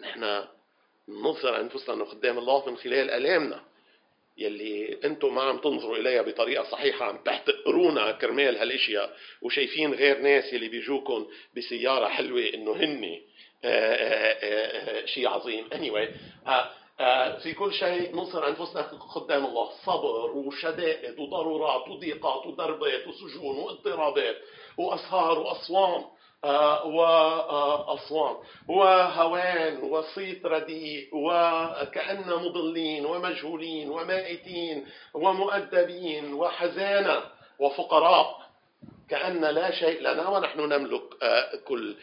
[0.00, 0.44] نحن
[1.08, 3.62] نظهر أنفسنا إنه خدام الله من خلال آلامنا
[4.38, 9.16] يلي أنتم ما عم تنظروا إليها بطريقة صحيحة عم تحتقرونا كرمال هالإشياء.
[9.42, 11.26] وشايفين غير ناس يلي بيجوكم
[11.56, 13.20] بسيارة حلوة إنه هن
[15.06, 15.68] شيء عظيم.
[15.70, 16.08] Anyway
[16.48, 18.82] آه، آه، في كل شيء نصر أنفسنا
[19.14, 19.70] قدام الله.
[19.84, 24.36] صبر وشدائد وضرورات وضيقات وضربات وسجون واضطرابات
[24.78, 26.04] وأسهار وأصوام.
[26.44, 28.36] آه، وأصوام
[28.68, 37.22] وهوان وصيت رديء وكأن مضلين ومجهولين ومائتين ومؤدبين وحزانة
[37.58, 38.42] وفقراء.
[39.10, 41.02] كأن لا شيء لنا ونحن نملك
[41.64, 41.96] كل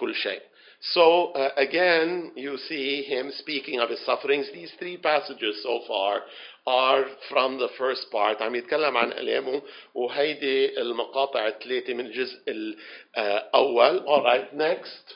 [0.00, 0.42] كل شيء.
[0.81, 4.47] So uh, again, you see him speaking of his sufferings.
[4.53, 6.21] These three passages so far
[6.67, 8.41] are from the first part.
[8.41, 9.61] عم يتكلم عن ألامه
[9.93, 14.05] وهيدي المقاطع الثلاثة من الجزء الأول.
[14.07, 15.15] All right, next.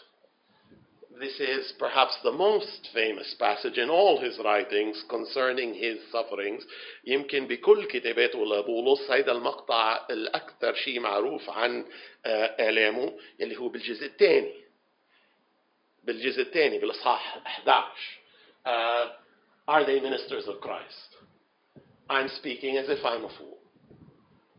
[1.22, 6.64] this is perhaps the most famous passage in all his writings concerning his sufferings
[7.06, 11.86] يمكن بكل كتاباته لبولس هيدا المقطع الأكثر شيء معروف عن
[12.26, 14.52] آه، آلامه اللي هو بالجزء الثاني
[16.06, 17.84] بالجزء الثاني بالإصحاح 11
[18.66, 19.06] uh,
[19.68, 21.16] Are they ministers of Christ?
[22.10, 23.58] I'm speaking as if I'm a fool.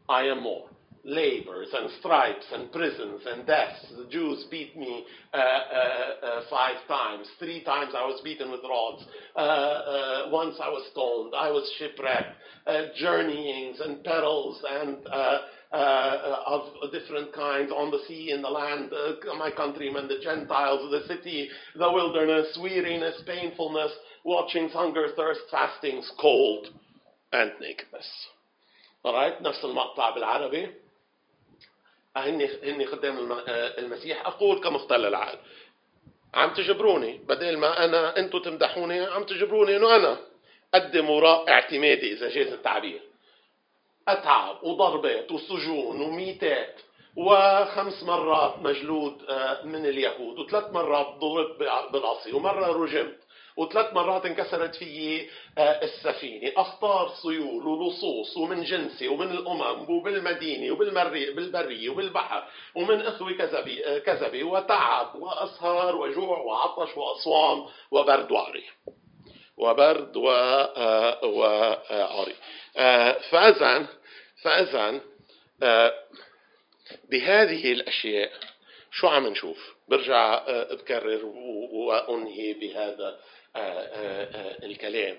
[0.08, 0.68] I am more.
[1.04, 3.84] Labors and stripes and prisons and deaths.
[3.96, 5.04] The Jews beat me
[5.34, 7.26] uh, uh, uh, five times.
[7.40, 9.04] Three times I was beaten with rods.
[9.36, 11.34] Uh, uh, once I was stoned.
[11.36, 12.36] I was shipwrecked.
[12.66, 15.38] Uh, journeyings and perils and uh, uh,
[15.71, 21.03] of different kinds on the sea, in the land, uh, my countrymen, the Gentiles, the
[21.13, 23.91] city, the wilderness, weariness, painfulness,
[24.23, 26.67] watchings, hunger, thirst, fastings, cold,
[27.33, 28.07] and nakedness.
[29.05, 30.71] Alright, نفس المقطع بالعربي
[32.15, 35.37] هني هني خدام الم- آه، المسيح أقول كمختل العقل
[36.33, 40.17] عم تجبروني بدل ما أنا أنتم تمدحوني عم تجبروني انه أنا
[40.73, 43.01] قدم وراء اعتمادي اذا جاز التعبير
[44.07, 46.75] أتعب وضربات وسجون وميتات
[47.15, 53.17] وخمس مرات مجلود آه، من اليهود وثلاث مرات ضربت بع- بالعصي ومرة رجمت
[53.57, 55.25] وثلاث مرات انكسرت في
[55.57, 56.51] آه، السفينة.
[56.57, 62.43] أخطار سيول ولصوص ومن جنسي ومن الأمم وبالمدينة وبالمري بالبرية وبالبحر
[62.75, 68.63] ومن إخوة كذبي آه، كذبي وتعب وأسهر وجوع وعطش وأصوام وبرد وعري
[69.57, 70.17] وبرد
[71.91, 72.35] وعري
[73.31, 73.87] فإذا
[74.47, 75.01] فاذا
[75.63, 75.93] آه،
[77.09, 78.31] بهذه الأشياء
[78.91, 81.25] شو عم نشوف؟ برجع آه، بكرر
[81.71, 83.19] وأنهي بهذا
[83.55, 85.17] آه، الكلام.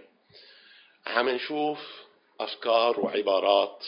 [1.07, 1.79] عم نشوف
[2.41, 3.85] أفكار وعبارات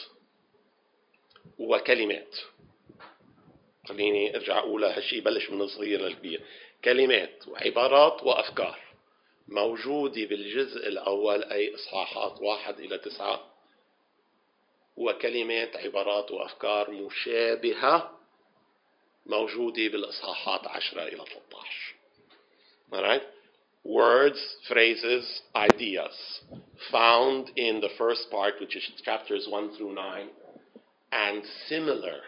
[1.59, 2.37] وكلمات.
[3.89, 6.43] خليني أرجع اقولها هالشيء بلش من الصغير للكبير.
[6.85, 8.79] كلمات وعبارات وأفكار
[9.49, 13.50] موجودة بالجزء الأول أي إصحاحات واحد إلى تسعة.
[15.01, 18.19] وكلمات عبارات وافكار مشابهه
[19.27, 21.41] موجوده بالاصحاحات 10 إلى 13
[22.93, 23.23] Alright?
[23.85, 26.41] Words, phrases, ideas
[26.91, 30.29] found in the first part, which is chapters 1 through 9,
[31.13, 32.21] and similar,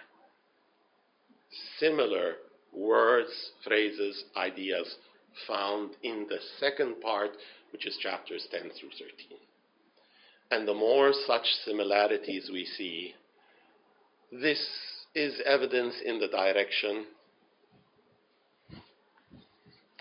[1.79, 2.37] similar
[2.73, 4.97] words, phrases, ideas
[5.47, 7.33] found in the second part,
[7.73, 9.39] which is chapters 10 through 13.
[10.52, 13.14] And the more such similarities we see,
[14.32, 14.66] this
[15.14, 17.06] is evidence in the direction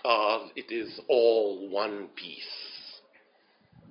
[0.05, 2.67] of it is all one piece.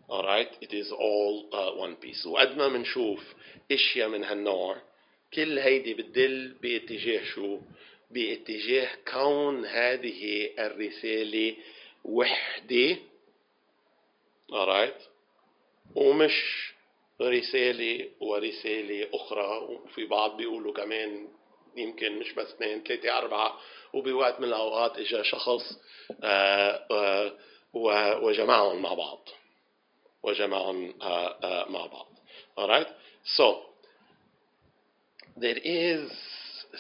[0.09, 2.27] All right, it is all uh, one piece.
[2.27, 3.35] وقد ما بنشوف
[3.73, 4.77] اشياء من هالنوع
[5.35, 7.59] كل هيدي بتدل باتجاه شو؟
[8.11, 11.57] باتجاه كون هذه الرسالة
[12.05, 12.97] وحدة
[14.53, 15.10] all right
[15.96, 16.72] ومش
[17.22, 21.28] رسالة ورسالة أخرى وفي بعض بيقولوا كمان
[21.78, 23.58] يمكن مش بس اثنين ثلاثة أربعة
[23.94, 25.80] وبوقت من الأوقات إجا شخص
[26.24, 27.34] آه، آه،
[28.24, 29.30] وجمعهم مع بعض.
[30.24, 32.08] وجمعهم آه، مع بعض.
[32.60, 32.88] Alright
[33.38, 33.46] so
[35.38, 36.12] there is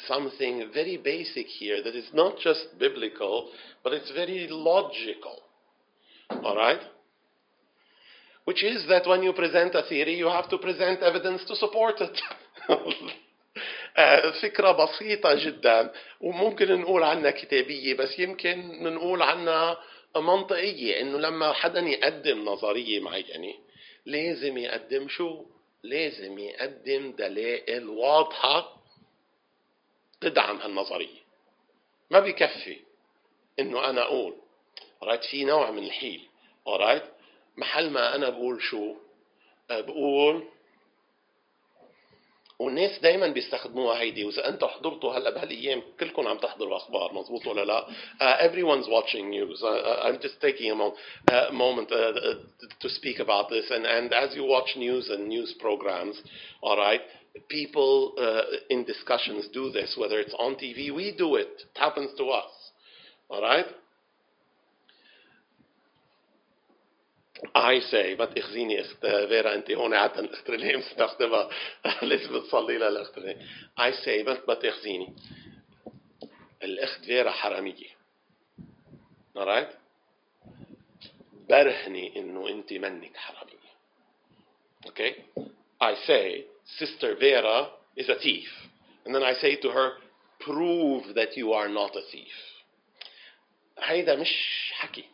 [0.07, 3.49] something very basic here that is not just biblical
[3.83, 5.37] but it's very logical.
[6.31, 6.81] Alright
[8.45, 12.01] which is that when you present a theory you have to present evidence to support
[12.01, 12.21] it.
[13.97, 15.93] آه، فكرة بسيطة جدا.
[16.21, 19.77] وممكن نقول عنها كتابية بس يمكن نقول عنها
[20.15, 23.53] منطقية إنه لما حدا يقدم نظرية معينة
[24.05, 25.45] لازم يقدم شو؟
[25.83, 28.81] لازم يقدم دلائل واضحة
[30.21, 31.21] تدعم هالنظرية.
[32.11, 32.77] ما بيكفي
[33.59, 34.33] إنه أنا أقول
[35.03, 36.27] alright في نوع من الحيل.
[36.69, 37.05] alright
[37.57, 38.95] محل ما أنا بقول شو
[39.71, 40.43] آه، بقول
[42.59, 47.65] والناس دائما بيستخدموها هيدي واذا أنتم حضرتوا هلا بهالايام كلكم عم تحضروا أخبار مزبوط ولا
[47.65, 47.85] لا
[48.19, 50.95] uh, everyone's watching news uh, uh, I'm just taking a mo-
[51.31, 52.35] uh, moment uh, uh,
[52.81, 56.21] to speak about this and, and as you watch news and news programs
[56.61, 57.01] all right
[57.49, 62.11] people uh, in discussions do this whether it's on TV we do it it happens
[62.17, 62.51] to us
[63.29, 63.65] all right
[67.55, 71.49] I say ما تاخذيني اخت فيرا أنت هون عاده الاخت اللي مستخدمها
[72.01, 73.35] لازم تصلي لها الاخت اللي
[73.79, 75.13] I say ما تاخذيني
[76.63, 77.87] الإخت فيرا حرامية.
[79.37, 79.75] Alright
[81.49, 83.71] برهني إنه أنت منك حرامية.
[84.85, 85.13] Okay
[85.81, 86.45] I say
[86.79, 88.49] sister Vera is a thief.
[89.05, 89.93] And then I say to her
[90.39, 92.51] prove that you are not a thief.
[93.79, 94.29] هيدا مش
[94.73, 95.05] حكي.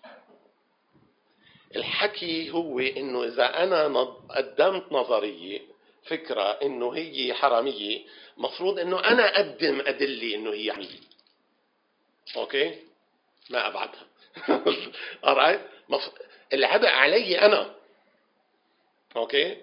[1.75, 5.59] الحكي هو إنه إذا أنا قدمت نظرية
[6.07, 8.01] فكرة إنه هي حرامية
[8.37, 11.07] مفروض إنه أنا أقدم أدلة إنه هي حرامية.
[12.37, 12.75] أوكي؟
[13.49, 14.07] ما أبعدها.
[15.25, 15.59] Alright
[15.89, 16.01] مف...
[16.53, 17.75] العبء علي أنا.
[19.15, 19.57] أوكي؟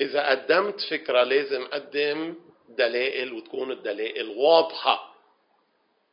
[0.00, 2.34] إذا قدمت فكرة لازم أقدم
[2.68, 5.15] دلائل وتكون الدلائل واضحة.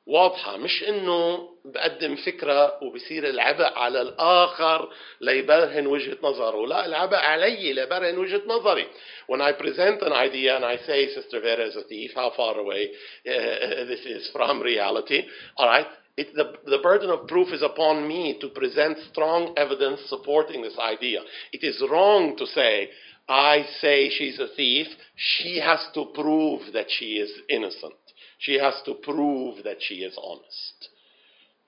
[0.07, 4.89] واضحة مش انه بقدم فكرة وبصير العبء على الآخر
[5.21, 8.87] ليبرهن وجهة نظره لا العبء علي ليبرهن وجهة نظري
[9.27, 12.57] when I present an idea and I say Sister Vera is a thief how far
[12.57, 12.89] away
[13.27, 15.23] uh, this is from reality
[15.57, 15.87] alright
[16.17, 20.77] it, the, the burden of proof is upon me to present strong evidence supporting this
[20.77, 21.21] idea
[21.53, 22.89] it is wrong to say
[23.29, 27.93] I say she's a thief she has to prove that she is innocent
[28.42, 30.88] she has to prove that she is honest.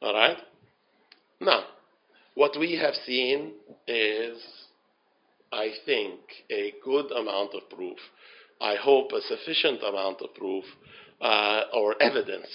[0.02, 0.38] All right?
[1.40, 1.64] Now,
[2.34, 3.52] what we have seen
[3.86, 4.38] is,
[5.52, 6.20] I think,
[6.50, 7.98] a good amount of proof.
[8.60, 10.64] I hope a sufficient amount of proof
[11.20, 12.48] uh, or evidence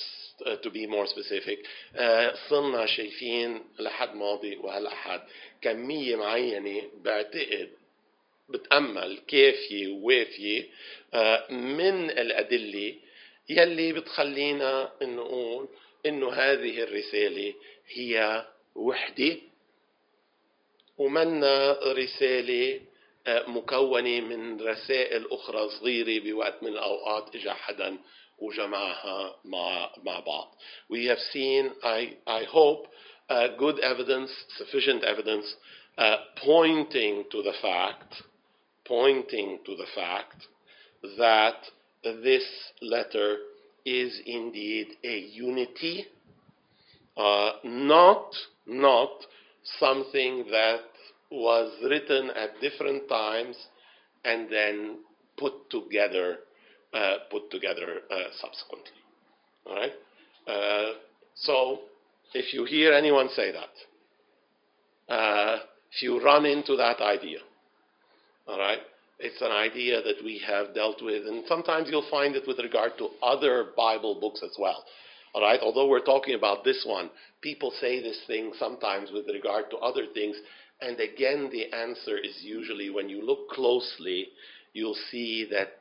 [0.46, 1.60] uh, to be more specific
[2.00, 5.22] uh, صرنا شايفين لحد ماضي وهالأحد
[5.62, 7.70] كمية معينة بعتقد
[8.50, 10.64] بتأمل كافية ووافية
[11.14, 12.96] uh, من الأدلة
[13.51, 15.69] يلي بتخلينا نقول
[16.07, 17.55] إنه هذه الرسالة
[17.89, 19.37] هي وحدة
[20.99, 22.81] ومنا رسالة
[23.29, 27.99] مكونة من رسائل أخرى صغيرة بوقت من الأوقات إجا حدا
[28.39, 30.55] وجمعها مع مع بعض.
[30.89, 32.87] We have seen, I, I hope,
[33.29, 35.47] uh, good evidence, sufficient evidence,
[35.99, 38.15] uh, pointing to the fact,
[38.87, 40.47] pointing to the fact
[41.19, 41.59] that
[42.03, 42.45] this
[42.83, 43.37] letter
[43.85, 46.07] is indeed a unity,
[47.17, 48.35] uh, not
[48.67, 49.11] not
[49.79, 50.81] something that
[51.31, 53.57] was written at different times
[54.25, 54.99] and then
[55.39, 56.39] put together
[56.93, 58.91] uh, put together uh, subsequently.
[59.67, 59.93] All right.
[60.47, 60.95] Uh,
[61.35, 61.81] so,
[62.35, 65.59] if you hear anyone say that, uh,
[65.93, 67.39] if you run into that idea,
[68.49, 68.81] all right,
[69.21, 72.93] it's an idea that we have dealt with, and sometimes you'll find it with regard
[72.99, 74.85] to other Bible books as well.
[75.35, 77.11] All right, although we're talking about this one,
[77.41, 80.37] people say this thing sometimes with regard to other things,
[80.81, 84.29] and again, the answer is usually when you look closely,
[84.73, 85.75] you'll see that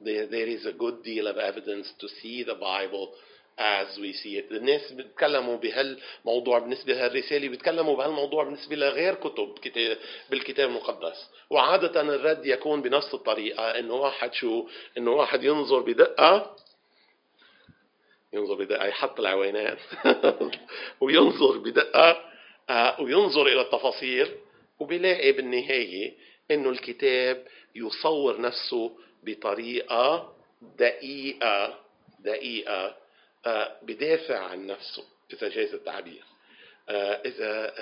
[0.00, 3.12] there, there is a good deal of evidence to see the Bible
[3.58, 4.52] as we see it.
[4.52, 9.98] الناس بيتكلموا بهالموضوع بالنسبة لهالرسالة بيتكلموا بهالموضوع بالنسبة لغير كتب كتاب
[10.30, 11.30] بالكتاب المقدس.
[11.50, 16.56] وعادة الرد يكون بنفس الطريقة إنه واحد شو؟ إنه واحد ينظر بدقة
[18.32, 19.78] ينظر بدقة يحط العوينات
[21.00, 22.24] وينظر بدقة
[23.00, 24.28] وينظر إلى التفاصيل
[24.78, 26.14] وبيلاقي بالنهاية
[26.50, 28.92] إنه الكتاب يصور نفسه
[29.22, 30.32] بطريقة
[30.78, 31.78] دقيقة
[32.18, 33.05] دقيقة.
[33.82, 36.24] بدافع عن نفسه إذا جاز التعبير
[36.90, 37.72] إذا,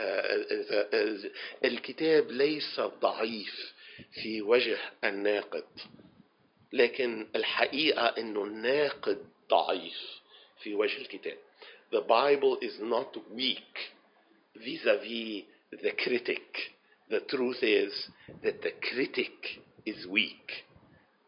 [0.50, 1.30] إذا
[1.64, 3.74] الكتاب ليس ضعيف
[4.22, 5.64] في وجه الناقد
[6.72, 9.18] لكن الحقيقة أنه الناقد
[9.50, 10.20] ضعيف
[10.62, 11.38] في وجه الكتاب
[11.90, 13.74] The Bible is not weak
[14.56, 16.42] vis-a-vis the critic.
[17.08, 17.92] The truth is
[18.42, 20.64] that the critic is weak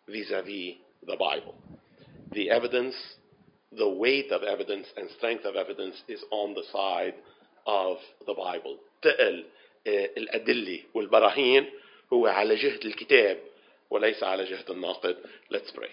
[0.08, 0.76] vis-a-vis
[1.06, 1.54] the Bible.
[2.32, 2.96] The evidence
[3.77, 7.13] the weight of evidence and strength of evidence is on the side
[7.65, 8.77] of the Bible.
[9.01, 9.45] تقل
[9.87, 11.65] الأدلة والبراهين
[12.13, 13.37] هو على جهة الكتاب
[13.89, 15.15] وليس على جهة الناقد.
[15.49, 15.89] Let's pray.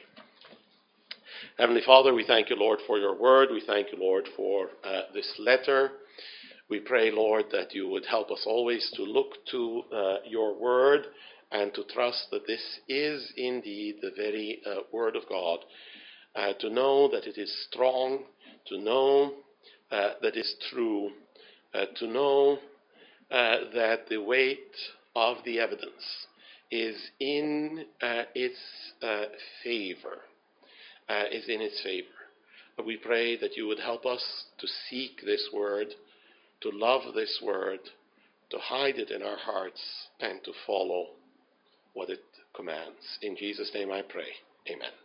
[1.59, 3.49] Heavenly Father, we thank you, Lord, for your word.
[3.51, 5.91] We thank you, Lord, for uh, this letter.
[6.69, 11.07] We pray, Lord, that you would help us always to look to uh, your word
[11.51, 15.61] and to trust that this is indeed the very uh, word of God.
[16.36, 18.24] uh, to know that it is strong,
[18.68, 19.34] to know
[19.92, 21.12] uh, that it's true,
[21.76, 22.58] uh, to know
[23.30, 24.76] that the weight
[25.16, 26.28] of the evidence
[26.72, 27.86] is in
[28.36, 28.58] its
[29.64, 30.20] favor,
[31.32, 32.08] is in its favor.
[32.86, 34.24] We pray that you would help us
[34.60, 35.88] to seek this word,
[36.62, 37.80] to love this word,
[38.50, 39.82] to hide it in our hearts,
[40.20, 41.08] and to follow
[41.94, 42.24] what it
[42.56, 43.20] commands.
[43.22, 44.30] In Jesus' name I pray.
[44.70, 45.03] Amen.